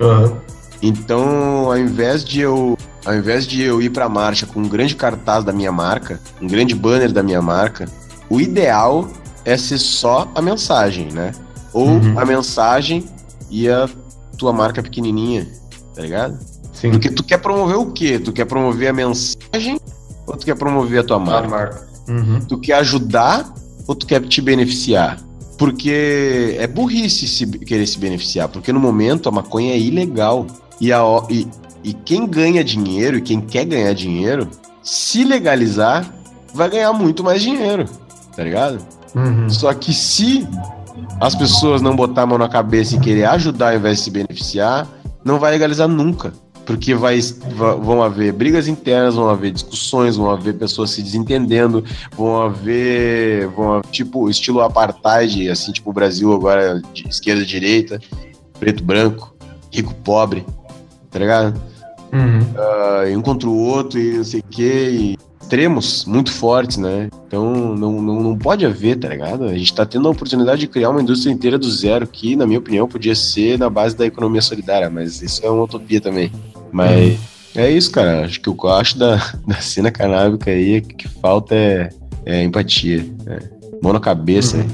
[0.00, 0.36] Uhum.
[0.82, 4.94] Então, ao invés de eu, ao invés de eu ir pra marcha com um grande
[4.96, 7.88] cartaz da minha marca, um grande banner da minha marca,
[8.28, 9.08] o ideal
[9.44, 11.32] é ser só a mensagem, né?
[11.72, 12.18] Ou Uhum.
[12.18, 13.04] a mensagem
[13.50, 13.88] e a
[14.38, 15.46] tua marca pequenininha,
[15.94, 16.38] tá ligado?
[16.72, 16.90] Sim.
[16.90, 18.18] Porque tu quer promover o quê?
[18.18, 19.78] Tu quer promover a mensagem
[20.26, 21.48] ou tu quer promover a tua A marca?
[21.48, 21.88] marca.
[22.08, 22.40] Uhum.
[22.40, 23.52] Tu quer ajudar
[23.86, 25.18] ou tu quer te beneficiar?
[25.56, 30.46] Porque é burrice se, querer se beneficiar, porque no momento a maconha é ilegal.
[30.80, 31.46] E, a, e,
[31.84, 34.48] e quem ganha dinheiro e quem quer ganhar dinheiro,
[34.82, 36.12] se legalizar,
[36.52, 37.84] vai ganhar muito mais dinheiro,
[38.36, 38.84] tá ligado?
[39.14, 39.48] Uhum.
[39.48, 40.46] Só que se
[41.20, 44.10] as pessoas não botar a mão na cabeça e querer ajudar ao invés de se
[44.10, 44.86] beneficiar,
[45.24, 46.32] não vai legalizar nunca.
[46.66, 47.20] Porque vai,
[47.54, 51.84] va- vão haver brigas internas, vão haver discussões, vão haver pessoas se desentendendo,
[52.16, 58.00] vão haver, vão tipo, estilo apartheid, assim, tipo o Brasil agora, de esquerda e direita,
[58.58, 59.34] preto, branco,
[59.70, 60.46] rico, pobre,
[61.10, 61.60] tá ligado?
[62.10, 63.10] Uhum.
[63.10, 67.08] E um contra o outro e não sei o quê, e extremos muito fortes, né?
[67.26, 69.44] Então não, não, não pode haver, tá ligado?
[69.44, 72.46] A gente tá tendo a oportunidade de criar uma indústria inteira do zero, que, na
[72.46, 76.32] minha opinião, podia ser na base da economia solidária, mas isso é uma utopia também.
[76.72, 77.18] Mas
[77.54, 78.24] é isso, cara.
[78.24, 79.16] Acho que o que eu acho da,
[79.46, 81.90] da cena canábica aí é que, falta é,
[82.24, 83.04] é empatia.
[83.24, 83.38] né?
[83.82, 84.66] Mão na cabeça, né?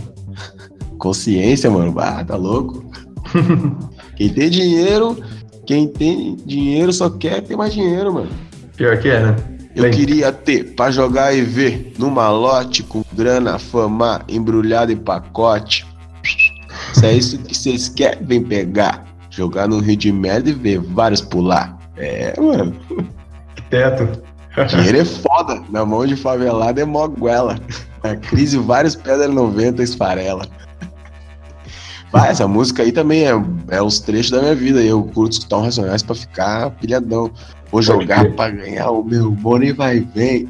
[0.98, 1.92] Consciência, mano.
[1.98, 2.88] Ah, tá louco.
[4.16, 5.18] quem tem dinheiro,
[5.66, 8.30] quem tem dinheiro só quer ter mais dinheiro, mano.
[8.76, 9.59] Pior que é, né?
[9.74, 9.92] Eu Bem.
[9.92, 15.86] queria ter pra jogar e ver no malote com grana, fama, embrulhado em pacote.
[16.94, 19.04] Se é isso que vocês querem, vem pegar.
[19.30, 21.78] Jogar no Rio de Merda e ver vários pular.
[21.96, 22.74] É, mano.
[23.70, 24.20] Teto.
[24.68, 25.62] Dinheiro é foda.
[25.70, 27.58] Na mão de favelado é moguela.
[28.02, 30.46] A crise, vários pedras 90 esfarela.
[32.12, 33.32] Vai, essa música aí também é,
[33.68, 34.82] é os trechos da minha vida.
[34.82, 37.30] Eu curto escutar um Racionais pra ficar pilhadão.
[37.70, 39.32] Vou jogar pra ganhar o meu
[39.76, 40.48] vai e vem.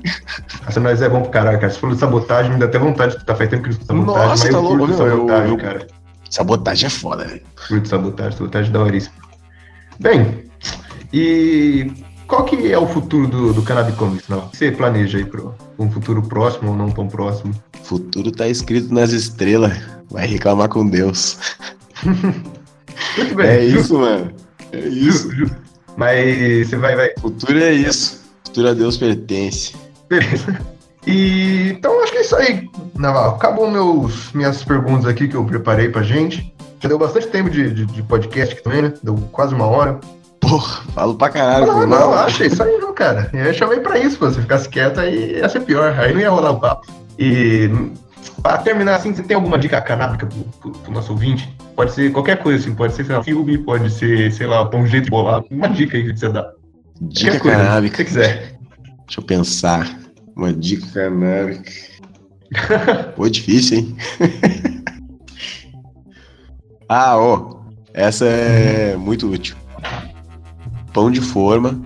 [0.67, 1.71] Essa nós é bom pro caralho, cara.
[1.71, 3.37] Se for de sabotagem, me dá até vontade de escutar.
[3.37, 5.51] Faz tempo que eu escuto sabotagem, Nossa, mas tá eu curto louco, meu, eu- sabotagem,
[5.51, 5.87] eu- cara.
[6.31, 7.43] Sabotagem é foda, velho.
[7.69, 9.15] Curto sabotagem, sabotagem da horíssima.
[9.99, 10.45] Bem,
[11.13, 11.93] e
[12.27, 14.39] qual que é o futuro do, do Cannabis Comics, não?
[14.39, 17.53] O que você planeja aí pro um futuro próximo ou não tão próximo?
[17.83, 19.77] Futuro tá escrito nas estrelas.
[20.11, 21.39] Vai reclamar com Deus.
[22.05, 23.47] Muito bem.
[23.47, 24.33] É isso, mano.
[24.73, 25.29] É isso.
[25.97, 27.11] Mas você vai, vai.
[27.19, 28.23] Futuro é isso.
[28.45, 29.75] Futuro a Deus pertence.
[30.09, 30.59] Beleza.
[31.07, 33.37] E então acho que é isso aí, Naval.
[33.37, 36.55] Acabou meus, minhas perguntas aqui que eu preparei pra gente.
[36.81, 38.93] Já deu bastante tempo de, de, de podcast aqui também, né?
[39.03, 40.01] Deu quase uma hora.
[40.41, 41.67] Porra, falo pra caralho.
[41.67, 43.31] Não, não, acha isso aí não, cara.
[43.33, 44.31] Eu chamei pra isso, pô.
[44.31, 45.95] Se ficasse quieto aí ia ser pior.
[45.99, 46.87] Aí não ia rolar o papo.
[47.19, 47.71] E
[48.43, 51.55] pra terminar assim, você tem alguma dica canábica pro, pro, nosso ouvinte?
[51.77, 52.75] Pode ser qualquer coisa, assim.
[52.75, 55.43] Pode ser, sei lá, filme, pode ser, sei lá, jeito de bolar.
[55.51, 56.53] Uma dica aí que você dá.
[57.01, 57.97] Dica coisa, canábica.
[57.97, 58.59] Se você quiser.
[59.07, 59.99] Deixa eu pensar.
[60.37, 61.71] Uma dica canábica.
[63.17, 63.97] Pô, difícil, hein?
[66.89, 67.61] ah, ó.
[67.93, 69.57] Essa é muito útil.
[70.93, 71.81] Pão de forma.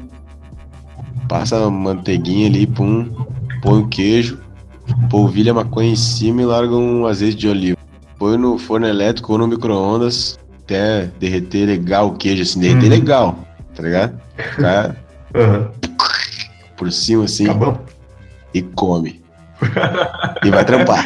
[1.28, 3.10] Passa a manteiguinha ali, pum.
[3.62, 4.43] Põe o queijo.
[5.10, 7.78] Polvilha a maconha em cima e larga um azeite de oliva.
[8.18, 12.90] Põe no forno elétrico ou no micro-ondas até derreter legal o queijo, assim, derreter Uhum.
[12.90, 13.38] legal,
[13.74, 14.20] tá ligado?
[14.36, 14.96] Ficar
[15.34, 15.70] Aham.
[16.76, 17.78] por cima assim Tá bom?
[18.54, 19.22] e come.
[20.44, 21.04] e vai trampar.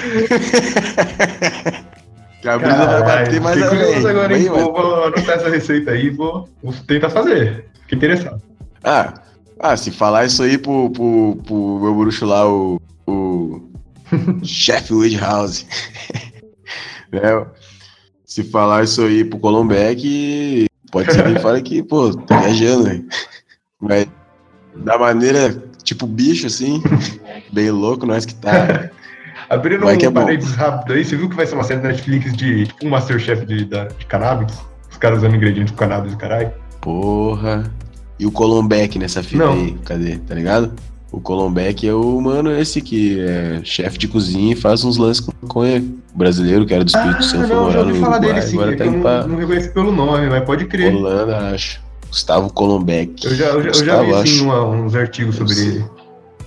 [2.40, 4.06] Que a brisa vai bater mais curioso além.
[4.10, 4.48] agora, hein?
[4.48, 7.66] Vou, vou anotar essa receita aí, vou, vou tentar fazer.
[7.82, 8.40] Fiquei interessado.
[8.84, 9.14] Ah,
[9.58, 13.60] ah, se falar isso aí pro, pro, pro meu bruxo lá, o, o
[14.44, 15.66] chefe Woodhouse,
[17.12, 17.46] né?
[18.24, 23.04] Se falar isso aí pro Colombeck, pode ser que ele fale que, pô, tá viajando?
[23.80, 24.06] Mas
[24.76, 26.82] da maneira, tipo bicho, assim,
[27.52, 28.90] bem louco, nós que tá.
[29.48, 30.24] Abrindo é um bom.
[30.24, 32.90] parênteses rápido aí, você viu que vai ser uma série da Netflix de tipo um
[32.90, 34.54] Masterchef de, da- de cannabis?
[34.90, 36.52] Os caras usando ingredientes de cannabis e caralho.
[36.82, 37.72] Porra.
[38.18, 39.52] E o Colombeck nessa fita Não.
[39.54, 40.18] aí, cadê?
[40.18, 40.74] Tá ligado?
[41.10, 45.20] O Colombeck é o mano esse que é chefe de cozinha e faz uns lances
[45.24, 45.82] com maconha.
[46.14, 48.72] Brasileiro, que era do Espírito Santo, Ah, não, já ouvi falar Uruguai, dele sim, agora
[48.72, 50.94] é tá indo não, não reconheço pelo nome, mas pode crer.
[50.94, 51.80] Holanda, acho.
[52.08, 53.24] Gustavo Colombeck.
[53.24, 54.44] Eu já, eu já, eu já Gustavo, vi acho.
[54.44, 55.84] uma- uns artigos sobre ele.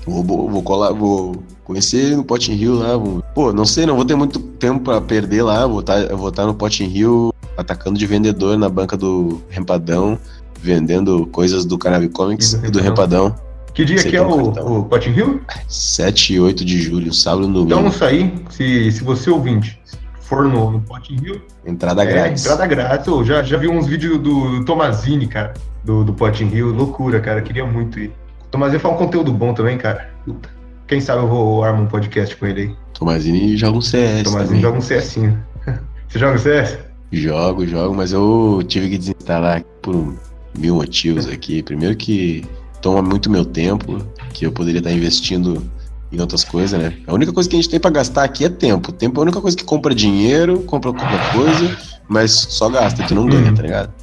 [0.05, 2.97] Vou, vou, vou colar, vou conhecer ele no Pot Rio lá.
[2.97, 3.23] Vou...
[3.33, 5.65] Pô, não sei, não vou ter muito tempo pra perder lá.
[5.65, 10.17] Vou estar vou tá no Pot Rio atacando de vendedor na banca do Rempadão,
[10.61, 13.25] vendendo coisas do Cannabis Comics E do e do Rempadão.
[13.27, 13.50] Rempadão.
[13.73, 14.79] Que dia Você que é um o, cartão?
[14.79, 15.41] o Potting Hill?
[15.67, 17.73] 7 e 8 de julho, sábado e domingo.
[17.79, 19.79] Então isso aí, se, se você ouvinte
[20.19, 22.43] for no, no Potting Hill, entrada é grátis.
[22.45, 23.07] entrada grátis.
[23.07, 25.53] Eu já, já vi uns vídeos do Tomazini, cara,
[25.83, 26.71] do, do Potting Hill.
[26.73, 27.41] Loucura, cara.
[27.41, 28.11] Queria muito ir.
[28.47, 30.09] O Tomazini faz um conteúdo bom também, cara.
[30.25, 30.49] Puta.
[30.87, 32.75] Quem sabe eu vou armar um podcast com ele aí.
[32.93, 34.61] Tomazini joga um CS Tomazini também.
[34.61, 35.43] joga um CSinho.
[36.09, 36.77] Você joga CS?
[37.13, 40.13] Jogo, jogo, mas eu tive que desinstalar por
[40.57, 41.63] mil motivos aqui.
[41.63, 42.43] Primeiro que
[42.81, 43.97] toma muito meu tempo,
[44.33, 45.63] que eu poderia estar investindo
[46.11, 46.93] em outras coisas, né?
[47.07, 48.91] A única coisa que a gente tem pra gastar aqui é tempo.
[48.91, 51.77] Tempo é a única coisa que compra dinheiro, compra qualquer coisa,
[52.09, 53.55] mas só gasta, tu não ganha, Uhum.
[53.55, 53.93] tá ligado?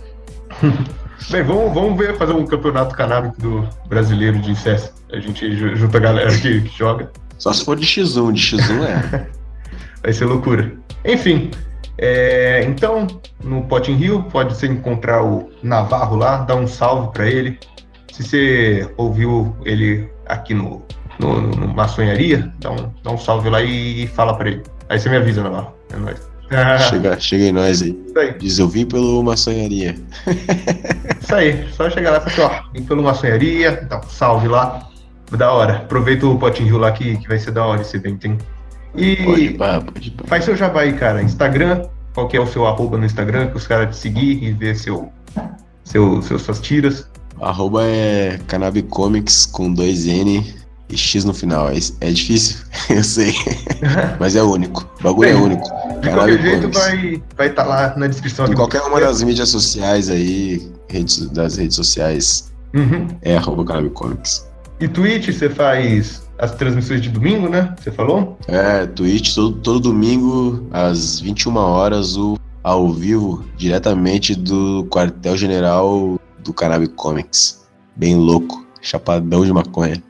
[1.30, 4.92] Bem, vamos, vamos ver fazer um campeonato canábico do brasileiro de CS.
[5.12, 7.10] A gente ju- junta a galera que, que joga.
[7.38, 9.26] Só se for de X1, de X1 é.
[10.02, 10.72] Vai ser loucura.
[11.04, 11.50] Enfim,
[12.00, 13.08] É, então,
[13.42, 17.58] no Potin Rio, pode você encontrar o Navarro lá, dá um salve para ele.
[18.18, 20.82] Se você ouviu ele aqui no,
[21.20, 24.62] no, no Maçonharia, dá um, dá um salve lá e fala para ele.
[24.88, 25.72] Aí você me avisa, Navarro.
[25.92, 26.28] É nóis.
[26.88, 27.96] Chega, chega em nós aí.
[28.16, 28.34] Aí.
[28.38, 29.94] Diz, eu vim pelo maçonharia.
[31.22, 34.88] Isso aí, só chegar lá e falar assim, ó, vem pelo maçonharia, um salve lá.
[35.30, 35.76] Da hora.
[35.76, 38.38] Aproveita o Potinho Rio lá que, que vai ser da hora esse evento, hein?
[38.96, 40.24] E Pode pá, pode pá.
[40.26, 41.22] faz seu jabá aí, cara.
[41.22, 44.50] Instagram, qual que é o seu arroba no Instagram, que os caras te seguir e
[44.52, 45.12] ver seu,
[45.84, 47.08] seu, seus, suas tiras.
[47.40, 50.44] Arroba é Canabicomics com dois N
[50.88, 51.68] e X no final.
[51.70, 52.58] É, é difícil,
[52.90, 53.34] eu sei.
[54.18, 54.88] Mas é único.
[55.00, 55.64] O bagulho é único.
[56.00, 56.78] De qualquer jeito Canabicomics.
[56.78, 58.46] vai estar vai tá lá na descrição.
[58.46, 63.06] Em qualquer uma das mídias sociais aí, redes, das redes sociais, Uhum.
[63.22, 64.46] é arroba Canabicomics.
[64.80, 67.74] E Twitch, você faz as transmissões de domingo, né?
[67.80, 68.38] Você falou?
[68.46, 76.52] É, Twitch todo, todo domingo às 21 horas, o, ao vivo, diretamente do quartel-general do
[76.52, 77.66] Canabicomics.
[77.96, 80.02] Bem louco, chapadão de maconha.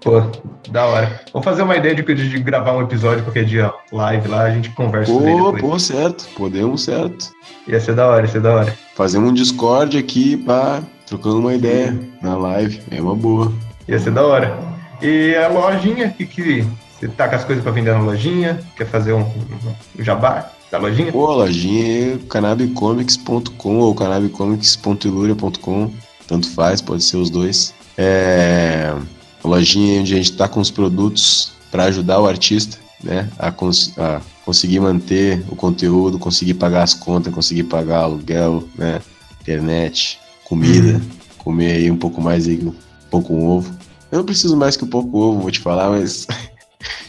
[0.00, 0.22] Pô,
[0.70, 1.20] da hora.
[1.32, 4.70] Vamos fazer uma ideia de, de gravar um episódio qualquer dia live lá, a gente
[4.70, 7.30] conversa sobre ele Pô, pô, certo, podemos, certo.
[7.68, 8.78] Ia ser da hora, ia ser da hora.
[8.94, 13.52] Fazemos um Discord aqui, pá, trocando uma ideia na live, é uma boa.
[13.86, 14.58] Ia ser da hora.
[15.02, 16.66] E a lojinha, que, que
[16.98, 18.60] você tá com as coisas pra vender na lojinha?
[18.76, 21.10] Quer fazer um, um jabá da lojinha?
[21.12, 25.90] Pô, a lojinha é canabicomics.com ou canabicomics.iluria.com,
[26.26, 27.74] tanto faz, pode ser os dois.
[27.96, 28.94] É
[29.42, 33.50] a lojinha onde a gente tá com os produtos para ajudar o artista, né, a,
[33.50, 39.00] cons- a conseguir manter o conteúdo, conseguir pagar as contas, conseguir pagar aluguel, né,
[39.40, 41.00] internet, comida,
[41.38, 42.74] comer aí um pouco mais aí, um
[43.10, 43.74] pouco um ovo.
[44.12, 46.26] Eu não preciso mais que um pouco ovo, vou te falar, mas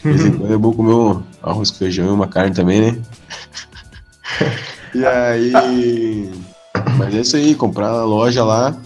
[0.02, 2.80] de vez em quando é bom comer um arroz com feijão e uma carne também,
[2.92, 2.98] né?
[4.94, 6.30] E aí.
[6.98, 8.76] Mas é isso aí, comprar na loja lá.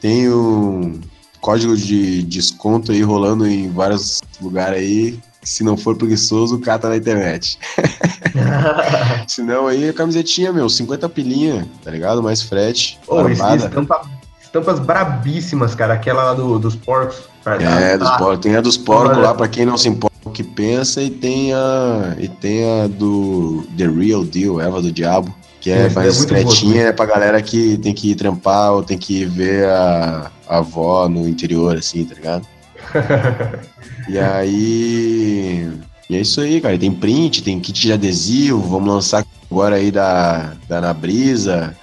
[0.00, 1.00] Tem um
[1.40, 5.20] código de desconto aí rolando em vários lugares aí.
[5.44, 7.58] Se não for preguiçoso, cata na internet.
[9.28, 12.22] Se não, aí a camisetinha, meu, 50 pilinha, tá ligado?
[12.22, 13.66] Mais frete, Ô, barbada.
[13.66, 14.02] estampa,
[14.42, 15.94] estampas brabíssimas, cara.
[15.94, 17.22] Aquela lá do- dos porcos.
[17.44, 18.38] É, dos Ah, porcos.
[18.40, 22.16] Tem a dos porcos lá, pra quem não se importa que pensa, e tem a.
[22.18, 26.34] E tem a do The Real Deal, Eva do Diabo, que é é mais muito
[26.34, 29.66] boa discretinha, é pra galera que tem que ir trampar ou tem que ir ver
[29.66, 32.46] a, a avó no interior, assim, tá ligado?
[34.08, 35.70] E aí.
[36.08, 36.78] E é isso aí, cara.
[36.78, 38.60] Tem print, tem kit de adesivo.
[38.60, 41.76] Vamos lançar agora aí da, da Ana Brisa.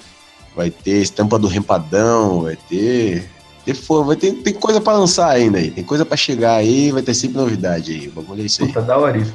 [0.56, 2.44] Vai ter estampa do Rempadão.
[2.44, 3.30] Vai ter.
[3.74, 5.70] Fo- vai ter tem coisa pra lançar ainda aí.
[5.72, 6.92] Tem coisa pra chegar aí.
[6.92, 8.08] Vai ter sempre novidade aí.
[8.08, 8.72] O bagulho é isso aí.
[8.72, 9.34] Puta, isso.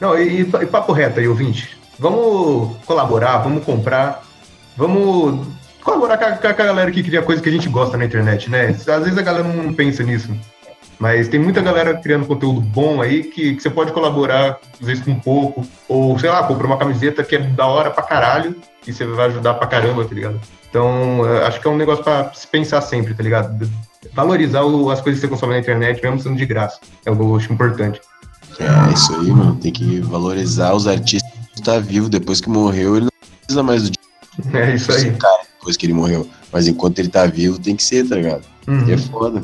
[0.00, 1.76] Não, e, e papo reto aí, ouvinte.
[1.98, 4.24] Vamos colaborar, vamos comprar,
[4.76, 5.46] vamos
[5.84, 8.50] colaborar com a, com a galera que cria coisa que a gente gosta na internet,
[8.50, 8.68] né?
[8.70, 10.28] Às vezes a galera não pensa nisso.
[10.98, 15.04] Mas tem muita galera criando conteúdo bom aí que, que você pode colaborar, às vezes
[15.04, 15.64] com um pouco.
[15.88, 18.56] Ou, sei lá, comprar uma camiseta que é da hora pra caralho
[18.86, 20.40] e você vai ajudar pra caramba, tá ligado?
[20.72, 23.68] Então, eu acho que é um negócio pra se pensar sempre, tá ligado?
[24.14, 26.78] Valorizar o- as coisas que você consome na internet, mesmo sendo de graça.
[27.04, 28.00] É o acho importante.
[28.58, 29.54] É isso aí, mano.
[29.56, 32.08] Tem que valorizar os artistas que tá vivo.
[32.08, 33.92] Depois que morreu, ele não precisa mais do
[34.56, 35.10] É isso aí.
[35.12, 36.26] cara depois que ele morreu.
[36.50, 38.42] Mas enquanto ele tá vivo, tem que ser, tá ligado?
[38.66, 38.88] Uhum.
[38.88, 39.42] E é foda.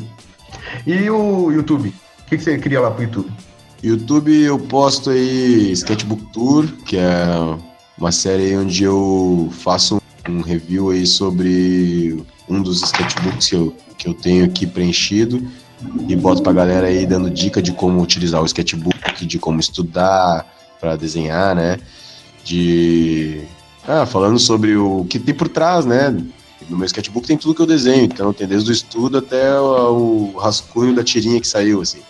[0.87, 1.91] E o YouTube?
[2.21, 3.31] O que, que você cria lá pro YouTube?
[3.83, 7.27] YouTube eu posto aí Sketchbook Tour, que é
[7.99, 9.98] uma série onde eu faço
[10.29, 15.43] um review aí sobre um dos sketchbooks que eu, que eu tenho aqui preenchido
[16.09, 20.47] e boto pra galera aí dando dica de como utilizar o sketchbook, de como estudar
[20.81, 21.79] pra desenhar, né?
[22.45, 23.43] De
[23.87, 26.11] ah, falando sobre o que tem por trás, né?
[26.69, 30.33] No meu sketchbook tem tudo que eu desenho, então tem desde o estudo até o,
[30.35, 32.01] o rascunho da tirinha que saiu, assim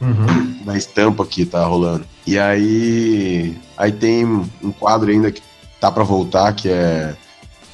[0.00, 0.64] Uhum.
[0.64, 2.04] da estampa que tá rolando.
[2.26, 5.40] E aí, aí tem um quadro ainda que
[5.80, 7.14] tá pra voltar, que é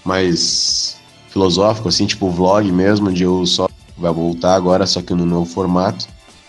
[0.08, 0.96] mais
[1.28, 5.44] filosófico, assim, tipo vlog mesmo, onde eu só vai voltar agora, só que no novo
[5.44, 6.06] formato.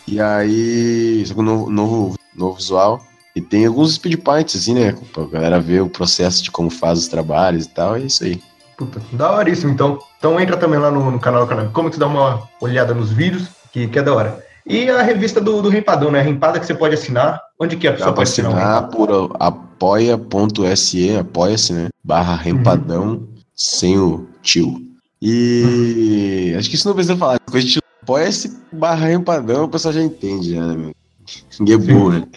[0.07, 3.01] E aí, só que no novo, novo, visual.
[3.35, 4.95] E tem alguns speed points, assim, né?
[5.13, 8.41] Pra galera ver o processo de como faz os trabalhos e tal, é isso aí.
[8.77, 9.99] Puta, da hora isso, então.
[10.17, 11.69] Então entra também lá no, no canal do canal.
[11.71, 14.43] Como que dá uma olhada nos vídeos, que, que é da hora.
[14.65, 16.21] E a revista do, do Rempadão, né?
[16.21, 17.39] Rempada que você pode assinar.
[17.59, 18.87] Onde que a pessoa pode assinar?
[18.89, 21.87] por apoia.se, apoia-se, né?
[22.03, 23.27] Barra rempadão,
[23.59, 24.81] sem o tio.
[25.21, 27.39] E acho que isso não precisa falar.
[27.39, 30.95] Coisa de apoia-se barra rempadão, o pessoal já entende, né, meu?
[31.59, 32.27] Ninguém é burro, né?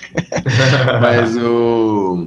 [1.00, 2.26] Mas o.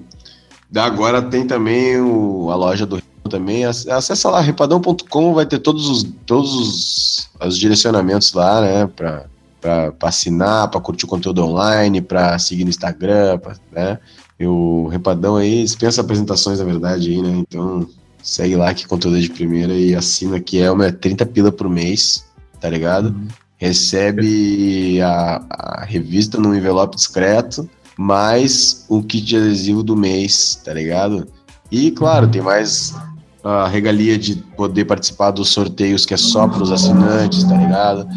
[0.75, 3.65] Agora tem também o, a loja do também.
[3.65, 8.87] Acessa lá, repadão.com, vai ter todos os, todos os, os direcionamentos lá, né?
[8.87, 9.25] Pra,
[9.59, 13.99] pra, pra assinar, pra curtir o conteúdo online, pra seguir no Instagram, pra, né?
[14.39, 17.43] E o Repadão aí dispensa apresentações, na verdade, aí, né?
[17.47, 17.87] Então
[18.25, 21.69] segue lá que conteúdo é de primeira e assina que é uma 30 pila por
[21.69, 22.25] mês,
[22.59, 23.09] tá ligado?
[23.09, 23.27] Uhum.
[23.55, 31.27] Recebe a, a revista num envelope discreto, mais o kit adesivo do mês, tá ligado?
[31.71, 32.95] E, claro, tem mais
[33.43, 38.07] a regalia de poder participar dos sorteios que é só para os assinantes, tá ligado?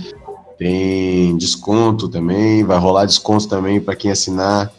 [0.58, 4.72] Tem desconto também, vai rolar desconto também para quem assinar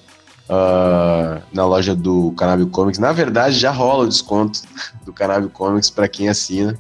[0.50, 3.00] uh, na loja do Cannabis Comics.
[3.00, 4.62] Na verdade, já rola o desconto
[5.06, 6.78] do Cannabis Comics para quem assina,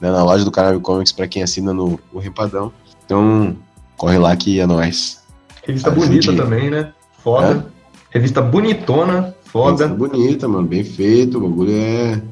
[0.00, 0.10] né?
[0.10, 2.72] na loja do Cannabis Comics para quem assina no, no Repadão.
[3.04, 3.56] Então,
[3.96, 5.22] corre lá que é nóis.
[5.66, 6.06] Revista Ajude.
[6.06, 6.92] bonita também, né?
[7.22, 7.66] Foda.
[8.12, 8.18] É?
[8.18, 9.86] Revista bonitona, foda.
[9.86, 12.22] Revista bonita, mano, bem feito, o bagulho é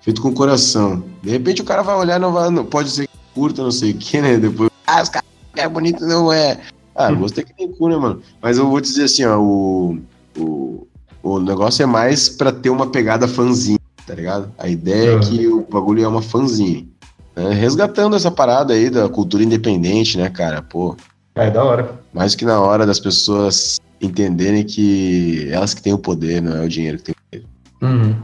[0.00, 1.04] feito com coração.
[1.22, 3.96] De repente o cara vai olhar, não vai, não, pode ser curta, não sei o
[3.98, 4.38] que, né?
[4.38, 6.58] Depois, ah, os caras é bonito, não é.
[6.94, 8.22] Ah, gostei que tem cu, né, mano?
[8.40, 9.98] Mas eu vou te dizer assim, ó, o,
[10.36, 10.86] o,
[11.22, 14.52] o negócio é mais pra ter uma pegada fanzinha, tá ligado?
[14.58, 15.18] A ideia uhum.
[15.18, 16.86] é que o bagulho é uma fanzinha.
[17.34, 17.52] Né?
[17.54, 20.62] Resgatando essa parada aí da cultura independente, né, cara?
[20.62, 20.96] Pô.
[21.34, 22.00] É, da hora.
[22.12, 26.64] Mais que na hora das pessoas entenderem que elas que têm o poder, não é
[26.64, 27.46] o dinheiro que tem o poder.
[27.80, 28.16] Uhum.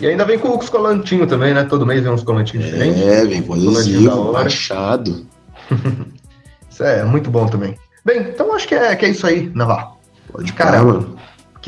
[0.00, 1.64] E ainda vem com os colantinhos também, né?
[1.64, 3.02] Todo mês vem uns colantinhos é, diferentes.
[3.02, 5.26] É, vem com adesivo, machado.
[6.70, 7.76] isso é muito bom também.
[8.04, 9.96] Bem, então acho que é, que é isso aí, Navarro.
[10.30, 10.82] Pode, cara.
[10.82, 11.16] mano.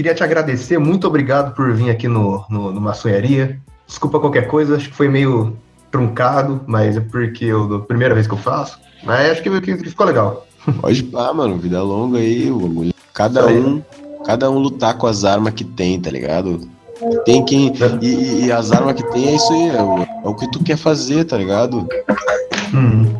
[0.00, 3.60] Queria te agradecer, muito obrigado por vir aqui no, no, no Maçonharia.
[3.86, 5.58] Desculpa qualquer coisa, acho que foi meio
[5.90, 8.78] truncado, mas é porque eu, a primeira vez que eu faço.
[9.04, 10.46] Mas acho que, que ficou legal.
[10.80, 13.82] Pode pá, mano, vida longa aí, o Cada um,
[14.24, 16.66] cada um lutar com as armas que tem, tá ligado?
[17.26, 17.70] Tem quem.
[18.00, 20.64] E, e, as armas que tem é isso aí, é o, é o que tu
[20.64, 21.86] quer fazer, tá ligado?
[22.72, 23.16] Hum.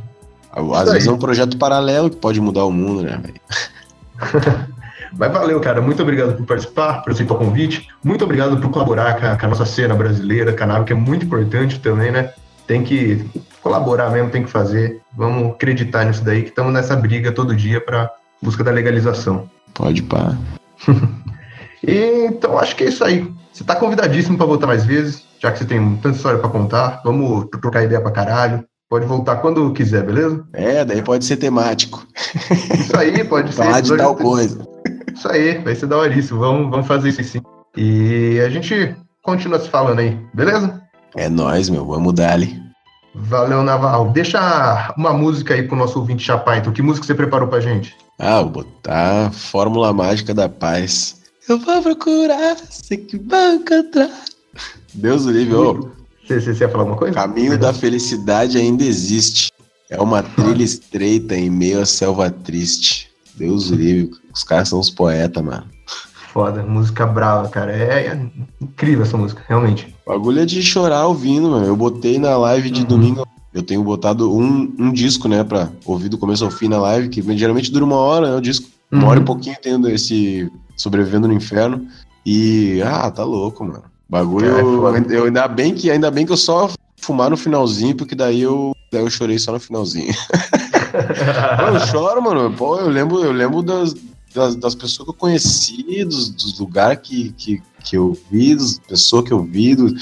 [0.75, 4.71] Às vezes é um projeto paralelo que pode mudar o mundo, né, velho?
[5.17, 5.81] Mas valeu, cara.
[5.81, 7.89] Muito obrigado por participar, por aceitar o convite.
[8.03, 11.27] Muito obrigado por colaborar com a, com a nossa cena brasileira, canal que é muito
[11.27, 12.33] importante também, né?
[12.67, 13.25] Tem que
[13.63, 15.01] colaborar mesmo, tem que fazer.
[15.17, 19.49] Vamos acreditar nisso daí, que estamos nessa briga todo dia para busca da legalização.
[19.75, 20.37] Pode pá.
[21.83, 23.31] e, então acho que é isso aí.
[23.53, 27.03] Você tá convidadíssimo para voltar mais vezes, já que você tem tanta história para contar.
[27.05, 28.65] Vamos trocar ideia pra caralho.
[28.89, 30.45] Pode voltar quando quiser, beleza?
[30.53, 32.05] É, daí pode ser temático.
[32.75, 33.63] Isso aí, pode ser.
[33.63, 34.67] Falar de tal coisa.
[35.15, 36.41] Isso aí, vai ser daoríssimo.
[36.41, 37.41] Vamos, vamos fazer isso sim.
[37.77, 40.81] E a gente continua se falando aí, beleza?
[41.17, 41.85] É nóis, meu.
[41.85, 42.61] Vamos dar ali.
[43.15, 44.11] Valeu, Naval.
[44.11, 46.73] Deixa uma música aí pro nosso ouvinte chapar, então.
[46.73, 47.95] Que música você preparou pra gente?
[48.19, 51.21] Ah, vou botar Fórmula Mágica da Paz.
[51.49, 54.11] Eu vou procurar, sei que vai encontrar.
[54.95, 55.91] Deus o livre, ô.
[56.25, 57.15] Você, você ia falar alguma coisa?
[57.15, 59.51] Caminho da felicidade ainda existe.
[59.89, 63.11] É uma trilha estreita em meio à selva triste.
[63.35, 64.20] Deus o livre.
[64.33, 65.65] Os caras são os poetas, mano.
[66.33, 67.73] Foda, música brava, cara.
[67.73, 69.95] É, é, incrível essa música, realmente.
[70.07, 71.67] O bagulho é de chorar ouvindo, mano.
[71.67, 72.87] Eu botei na live de uhum.
[72.87, 73.27] domingo.
[73.53, 77.09] Eu tenho botado um, um disco, né, pra ouvir do começo ao fim na live,
[77.09, 78.69] que geralmente dura uma hora, né, o disco.
[78.91, 79.09] Uma uhum.
[79.09, 81.87] hora e pouquinho tendo esse Sobrevivendo no Inferno.
[82.25, 83.85] E, ah, tá louco, mano.
[84.09, 86.71] Bagulho, é, eu, eu, ainda bem que ainda bem que eu só
[87.01, 90.13] fumar no finalzinho, porque daí eu, daí eu chorei só no finalzinho.
[91.73, 92.53] eu choro, mano.
[92.53, 93.95] Pô, eu lembro, eu lembro das,
[94.35, 98.79] das, das pessoas que eu conheci, dos, dos lugares que, que, que eu vi, das
[98.79, 99.95] pessoas que eu vi, do,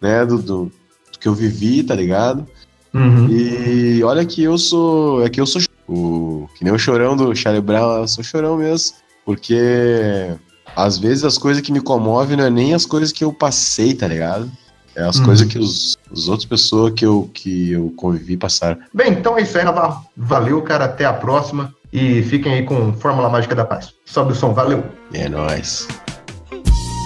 [0.00, 0.64] né, do, do,
[1.12, 2.46] do que eu vivi, tá ligado?
[2.92, 3.28] Uhum.
[3.28, 5.24] E olha que eu sou.
[5.24, 8.56] É que eu sou o, que nem o chorão do Charlie Brown, eu sou chorão
[8.56, 8.96] mesmo.
[9.24, 10.36] Porque
[10.76, 13.94] às vezes as coisas que me comovem não é nem as coisas que eu passei,
[13.94, 14.50] tá ligado?
[14.94, 15.24] É as uhum.
[15.24, 18.78] coisas que os, os outras pessoas que eu, que eu convivi passaram.
[18.92, 20.04] Bem, então é isso aí, Navarro.
[20.16, 20.84] Valeu, cara.
[20.84, 21.74] Até a próxima.
[21.94, 23.94] E fiquem aí com Fórmula Mágica da Paz.
[24.04, 24.82] Sobe o som, valeu.
[25.12, 25.86] É nóis.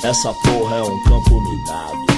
[0.03, 2.09] Essa porra é um campo minado.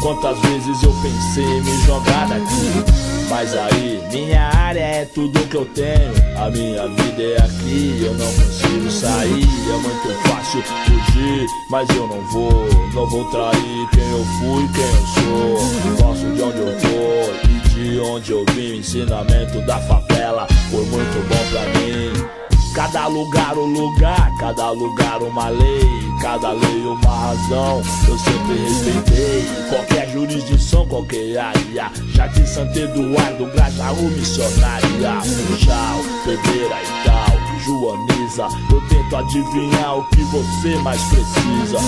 [0.00, 3.28] Quantas vezes eu pensei em me jogar daqui?
[3.28, 6.14] Mas aí, minha área é tudo que eu tenho.
[6.42, 9.44] A minha vida é aqui, eu não consigo sair.
[9.68, 12.50] É muito fácil fugir, mas eu não vou.
[12.94, 16.06] Não vou trair quem eu fui, quem eu sou.
[16.06, 18.78] Gosto de onde eu tô e de onde eu vim.
[18.78, 22.40] Ensinamento da favela foi muito bom pra mim.
[22.74, 25.82] Cada lugar um lugar, cada lugar uma lei,
[26.22, 27.82] cada lei uma razão.
[28.08, 31.90] Eu sempre respeitei qualquer jurisdição, qualquer área.
[32.14, 37.40] Jardim Santo Eduardo, Grajaú, Missionária, Funchal, Pedreira e tal.
[37.60, 41.78] Joaniza, eu tento adivinhar o que você mais precisa.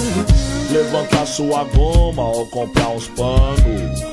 [0.70, 4.11] levantar sua goma ou comprar uns panos.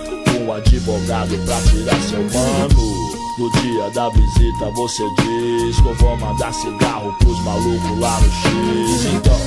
[0.50, 3.12] Um advogado pra tirar seu mano.
[3.38, 8.32] No dia da visita você diz que eu vou mandar cigarro pros malucos lá no
[8.32, 9.06] X.
[9.14, 9.40] Então,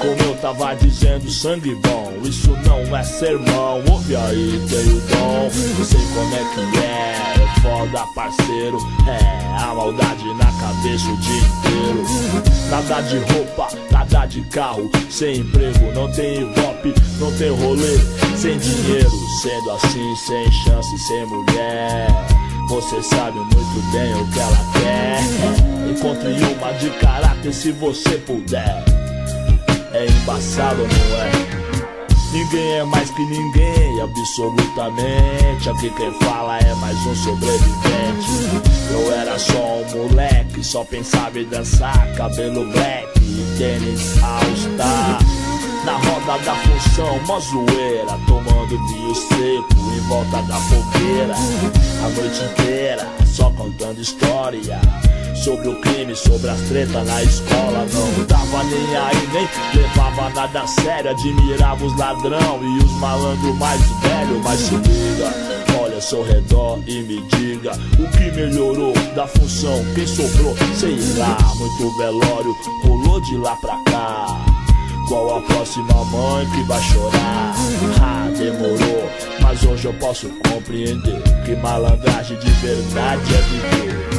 [0.00, 3.82] como eu tava dizendo, sangue bom, isso não é sermão.
[3.90, 7.49] Ouve aí, tem o dom, não sei como é que é.
[7.62, 8.78] Foda, parceiro.
[9.06, 12.04] É a maldade na cabeça o dia inteiro.
[12.70, 14.90] Nada de roupa, nada de carro.
[15.10, 17.98] Sem emprego, não tem ibope, não tem rolê.
[18.36, 19.10] Sem dinheiro,
[19.42, 22.06] sendo assim, sem chance, sem mulher.
[22.68, 25.90] Você sabe muito bem o que ela quer.
[25.90, 28.84] Encontre uma de caráter se você puder.
[29.92, 31.69] É embaçado, não é?
[32.32, 35.68] Ninguém é mais que ninguém, absolutamente.
[35.68, 38.30] Aqui quem fala é mais um sobrevivente.
[38.90, 42.06] Eu era só um moleque, só pensava em dançar.
[42.14, 45.18] Cabelo black e tênis all-star.
[45.84, 51.34] Na roda da função, mó zoeira Tomando vinho seco em volta da fogueira
[52.04, 54.78] A noite inteira, só contando história
[55.42, 57.86] Sobre o crime, sobre as tretas na escola.
[57.92, 61.10] Não tava nem aí, nem levava nada a sério.
[61.10, 65.32] Admirava os ladrão e os malandros mais velhos Mas se liga,
[65.82, 71.36] olha seu redor e me diga O que melhorou da função, quem sobrou, sei lá
[71.56, 74.44] Muito velório, rolou de lá pra cá.
[75.08, 77.54] Qual a próxima mãe que vai chorar?
[78.00, 79.10] Ah, demorou,
[79.40, 84.09] mas hoje eu posso compreender que malandragem de verdade é viver.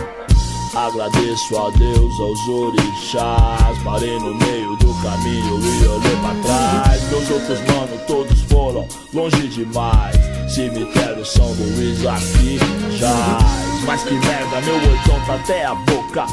[0.74, 3.78] Agradeço a Deus, aos orixás.
[3.84, 7.04] Parei no meio do caminho e olhei pra trás.
[7.10, 10.16] Meus outros manos todos foram longe demais.
[10.54, 12.58] Cemitério São Luís aqui
[12.98, 13.84] jaz.
[13.86, 16.26] Mas que merda, meu oitão tá até a boca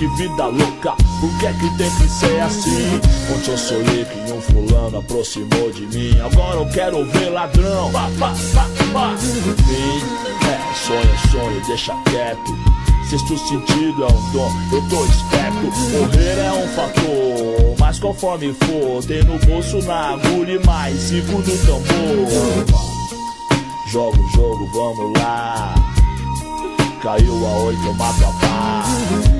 [0.00, 2.98] que vida louca, por que é que tem que ser assim?
[3.34, 7.92] Ontem eu sonhei que um fulano aproximou de mim, agora eu quero ver ladrão.
[7.92, 9.12] Pá, pá, pá, pá.
[9.12, 10.02] Enfim,
[10.48, 12.79] é, sonho sonho, deixa quieto.
[13.10, 15.66] Sexto sentido é um dom, eu tô esperto.
[15.98, 21.32] Morrer é um fator, mas conforme for, tem no bolso na agulha e mais cinco
[21.32, 22.66] no tambor.
[23.88, 25.74] Joga o jogo, vamos lá.
[27.02, 28.84] Caiu a oito, mato a pá.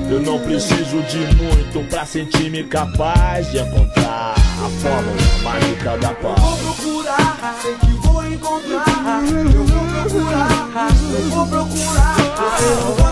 [0.09, 6.33] Eu não preciso de muito pra sentir-me capaz de encontrar a fórmula mágica da Vou
[6.33, 6.59] paz.
[6.59, 9.23] procurar, sei que vou encontrar.
[9.53, 10.73] Eu vou procurar,
[11.13, 12.15] eu vou procurar.
[12.61, 13.10] Eu uma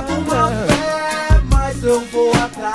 [1.79, 2.73] mas eu vou atrás.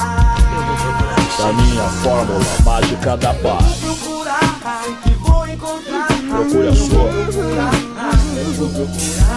[1.38, 3.76] Da minha fórmula mágica da Vou paz.
[3.76, 6.06] procurar, sei que vou encontrar.
[6.06, 7.10] Procure a sua.
[8.36, 9.34] Eu vou procurar.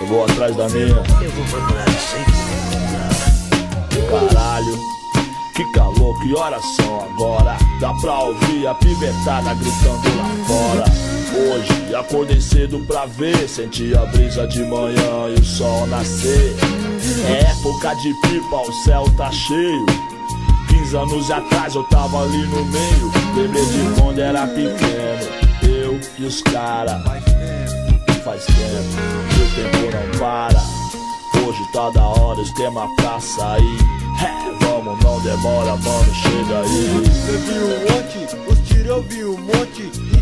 [0.00, 0.86] Eu vou atrás da minha.
[0.86, 2.34] Eu vou procurar sempre
[4.10, 4.78] Caralho,
[5.56, 7.56] que calor, que horas são agora?
[7.80, 11.13] Dá pra ouvir a pivetada gritando lá fora.
[11.36, 16.54] Hoje acordei cedo pra ver, senti a brisa de manhã e o sol nascer.
[17.26, 19.86] É época de pipa, o céu tá cheio.
[20.68, 23.12] 15 anos atrás eu tava ali no meio.
[23.34, 27.02] Lembrei de quando era pequeno, eu e os cara.
[28.24, 28.94] Faz tempo,
[29.34, 30.62] o tempo não para.
[31.44, 33.78] Hoje tá da hora, esquema pra sair.
[34.22, 37.02] É, vamos, não demora, mano, chega aí.
[37.04, 37.66] Você viu
[37.96, 38.52] ontem?
[38.52, 40.13] Os tiros eu vi um monte.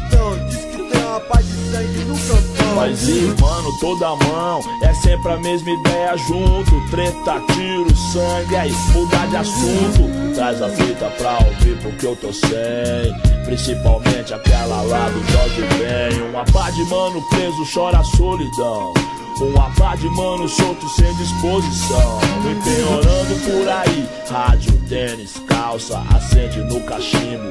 [1.12, 2.74] Então, diz que tem uma paz de sangue no campão.
[2.74, 3.08] Mas
[3.41, 6.91] mano, toda mão é sempre a mesma ideia junto.
[6.91, 10.34] Treta, tiro, sangue, aí mudar de assunto.
[10.34, 13.45] Traz a fita pra ouvir porque eu tô sem.
[13.45, 16.30] Principalmente aquela lá do Jorge Ben.
[16.30, 18.95] Uma pá de mano preso chora a solidão.
[19.41, 22.20] Uma pá de mano solto sem disposição.
[22.49, 24.08] Empenhorando por aí.
[24.30, 27.50] Rádio, tênis, calça, acende no cachimbo.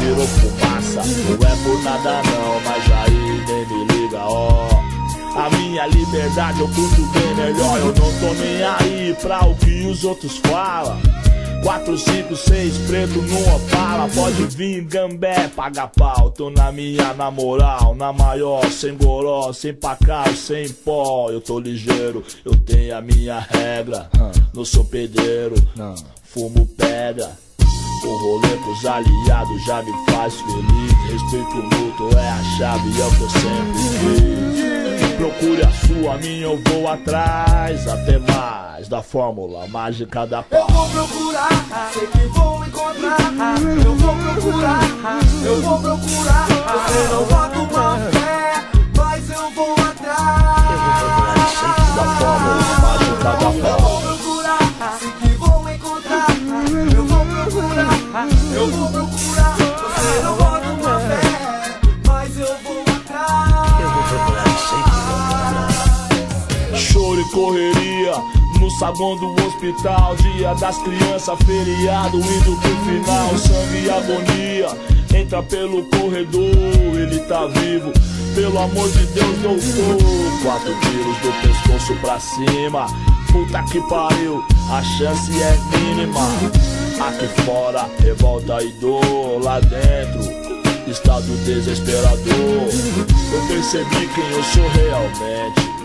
[0.00, 2.60] Virou fumaça, não é por nada não,
[4.06, 4.68] liga, ó.
[5.36, 9.86] A minha liberdade eu curto bem melhor, eu não tô nem aí pra o que
[9.86, 10.98] os outros falam.
[11.62, 16.30] 4, 5, 6, preto numa pala, pode vir gambé, paga pau.
[16.30, 21.28] Tô na minha, na moral, na maior, sem goró, sem pacau, sem pó.
[21.30, 24.08] Eu tô ligeiro, eu tenho a minha regra.
[24.54, 25.56] Não sou pedreiro,
[26.22, 27.45] fumo pedra.
[28.04, 30.92] O rolê com os aliados já me faz feliz.
[31.10, 35.16] Respeito mútuo é a chave, é o que eu sempre quis.
[35.16, 37.86] Procure a sua, minha eu vou atrás.
[37.88, 40.72] Até mais da fórmula mágica da Eu paz.
[40.72, 41.48] vou procurar,
[41.92, 43.18] sei que vou encontrar.
[43.84, 44.80] Eu vou procurar,
[45.44, 46.46] eu vou procurar.
[46.48, 48.64] Você não bota uma fé,
[48.96, 50.55] mas eu vou atrás.
[58.18, 61.20] Eu vou procurar, você não bota uma fé,
[62.06, 63.80] mas eu vou atrás.
[63.82, 64.82] Eu vou procurar, sei
[66.70, 66.78] que.
[66.78, 68.14] Choro e correria
[68.58, 70.16] no saguão do hospital.
[70.16, 73.36] Dia das crianças, feriado, indo pro final.
[73.36, 74.68] Sangue e agonia,
[75.14, 77.92] entra pelo corredor, ele tá vivo.
[78.34, 79.98] Pelo amor de Deus, eu sou.
[80.42, 82.86] Quatro tiros do pescoço pra cima.
[83.30, 86.26] Puta que pariu, a chance é mínima.
[87.00, 89.42] Aqui fora, revolta e dor.
[89.42, 90.20] Lá dentro,
[90.90, 92.16] estado desesperador.
[92.26, 95.76] Eu percebi quem eu sou realmente.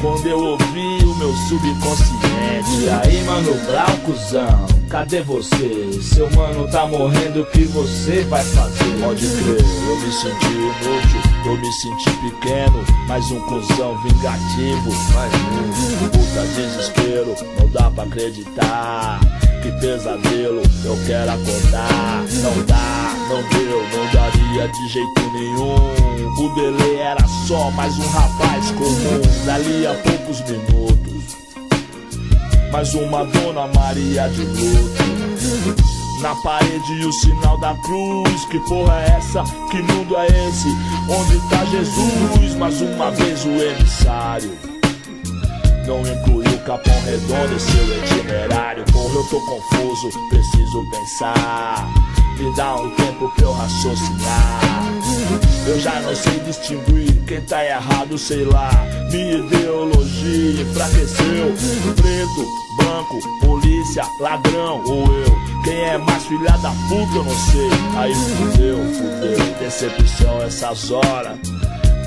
[0.00, 6.00] Quando eu ouvi o meu subconsciente Aí mano Brau, cuzão, cadê você?
[6.02, 8.84] Seu mano tá morrendo, o que você vai fazer?
[9.02, 15.32] Pode crer, eu me senti inútil Eu me senti pequeno, mais um cuzão vingativo Mais
[15.34, 19.18] um, puta desespero, não dá pra acreditar
[19.66, 22.24] que pesadelo, eu quero acordar.
[22.42, 25.74] Não dá, não deu, não daria de jeito nenhum.
[26.38, 29.20] O Belê era só mais um rapaz comum.
[29.44, 31.36] Dali a poucos minutos,
[32.70, 35.06] mais uma Dona Maria de luto.
[36.22, 38.44] Na parede o sinal da cruz.
[38.50, 39.42] Que porra é essa?
[39.70, 40.68] Que mundo é esse?
[41.08, 42.54] Onde tá Jesus?
[42.56, 44.56] Mais uma vez o emissário.
[45.86, 48.84] Não inclui Capão Redondo em seu itinerário.
[48.92, 51.88] Porra, eu tô confuso, preciso pensar.
[52.36, 54.60] Me dá um tempo pra eu raciocinar.
[55.64, 58.68] Eu já não sei distinguir quem tá errado, sei lá.
[59.12, 61.54] Minha ideologia enfraqueceu.
[61.94, 62.46] Preto,
[62.78, 65.62] branco, polícia, ladrão ou eu.
[65.62, 67.70] Quem é mais filha da puta, eu não sei.
[67.96, 69.54] Aí fudeu, fudeu.
[69.60, 71.38] Decepção essas horas.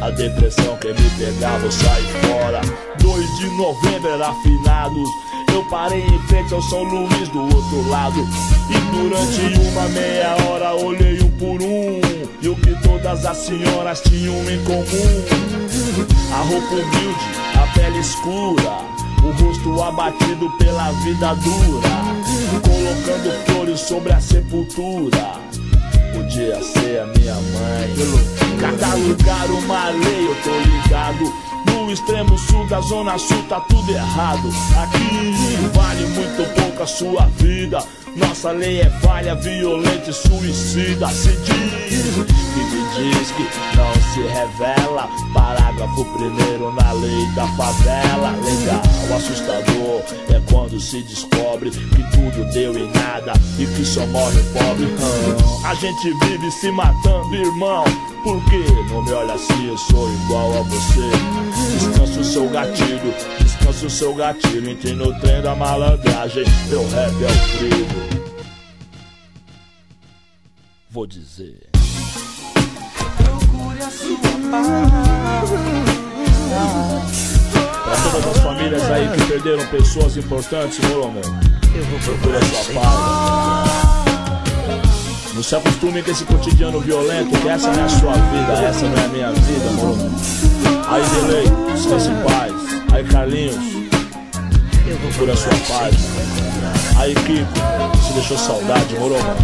[0.02, 2.62] A depressão que me pegava, eu saí fora.
[3.00, 5.10] 2 de novembro era finados.
[5.54, 8.26] Eu parei em frente ao São Luís do outro lado.
[8.70, 12.00] E durante uma meia hora olhei um por um.
[12.42, 14.86] E o que todas as senhoras tinham em comum:
[16.34, 17.26] a roupa humilde,
[17.62, 19.00] a pele escura.
[19.22, 21.90] O rosto abatido pela vida dura,
[22.64, 25.40] colocando flores sobre a sepultura.
[26.20, 27.96] Podia ser a minha mãe.
[28.60, 31.34] Cada lugar uma lei, eu tô ligado.
[31.72, 34.50] No extremo sul da zona sul tá tudo errado.
[34.84, 37.80] Aqui vale muito pouco a sua vida.
[38.16, 41.08] Nossa lei é falha, violenta e suicida.
[41.10, 42.14] Se diz
[42.54, 43.44] que me diz que
[43.78, 45.10] não se revela.
[45.34, 48.32] Parágrafo primeiro na lei da favela.
[48.32, 48.82] Legal,
[49.16, 54.44] assustador é quando se descobre que tudo deu em nada e que só morre o
[54.54, 54.88] pobre.
[55.66, 57.84] A gente vive se matando, irmão.
[58.24, 58.58] Por que
[58.92, 59.68] não me olha assim?
[59.68, 61.10] Eu sou igual a você.
[61.74, 63.14] Descansa o seu gatilho,
[63.70, 64.70] descansa o seu gatilho.
[64.70, 66.44] Entrei no trem da malandragem.
[66.70, 67.88] Meu rap é o frio.
[70.90, 71.70] Vou dizer.
[73.24, 74.18] Procure a sua
[74.52, 75.50] paz.
[77.84, 81.24] Pra todas as famílias aí que perderam pessoas importantes, meu amor.
[82.04, 83.70] Procure a sua paz.
[85.34, 88.86] Não se acostume com esse cotidiano violento, que essa não é a sua vida, essa
[88.86, 90.12] não é a minha vida, mano.
[90.90, 92.69] Aí, Delay, descanse em paz.
[92.92, 93.56] Aí, Carlinhos,
[95.02, 95.96] procura a sua paz.
[96.98, 97.48] Aí, Kiko,
[97.96, 99.36] você deixou saudade, moro, mano?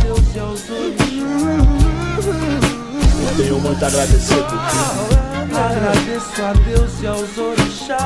[3.21, 5.15] Eu tenho muito a agradecer por tudo.
[5.57, 8.01] Agradeço a Deus e aos orixás.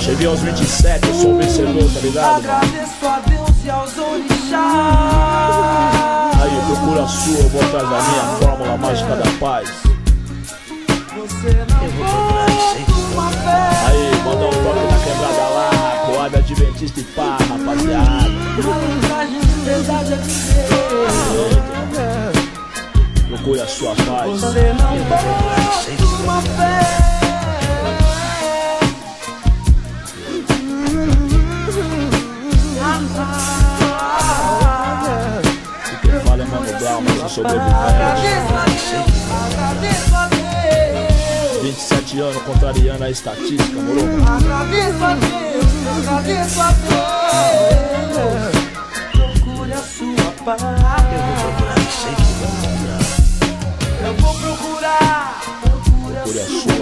[0.00, 2.36] Cheguei aos 27, eu sou um vencedor, tá ligado?
[2.36, 4.56] Agradeço a Deus e aos orixás.
[6.40, 9.68] Aí, procura a sua, eu vou atrás da minha fórmula mágica da paz.
[11.14, 12.95] Você não.
[13.46, 15.70] Aí, manda um toque na quebrada lá,
[16.06, 18.30] coada adventista e pá, rapaziada.
[23.28, 24.40] Procure a sua paz.
[24.40, 27.06] Você não pode uma fé.
[37.36, 38.36] Sobrevivente.
[42.06, 42.14] Agradeço a Deus, agradeço a Deus.
[42.14, 44.00] 27 anos contrariando a estatística, moro?
[44.26, 48.16] Agradeço a Deus, agradeço a Deus.
[49.12, 50.62] Procure a sua paz.
[54.06, 55.40] Eu vou procurar.
[55.62, 56.60] Procure a Procure a sua.
[56.60, 56.74] sua.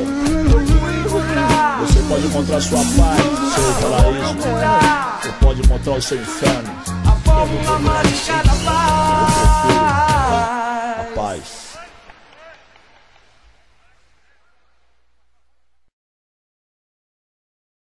[0.51, 1.81] Procure encontrar.
[1.81, 3.21] Você pode encontrar sua paz,
[3.55, 4.35] seu paraíso.
[4.35, 6.71] Procurar Ou pode encontrar o seu inferno.
[7.07, 9.34] a fórmula mágica da paz.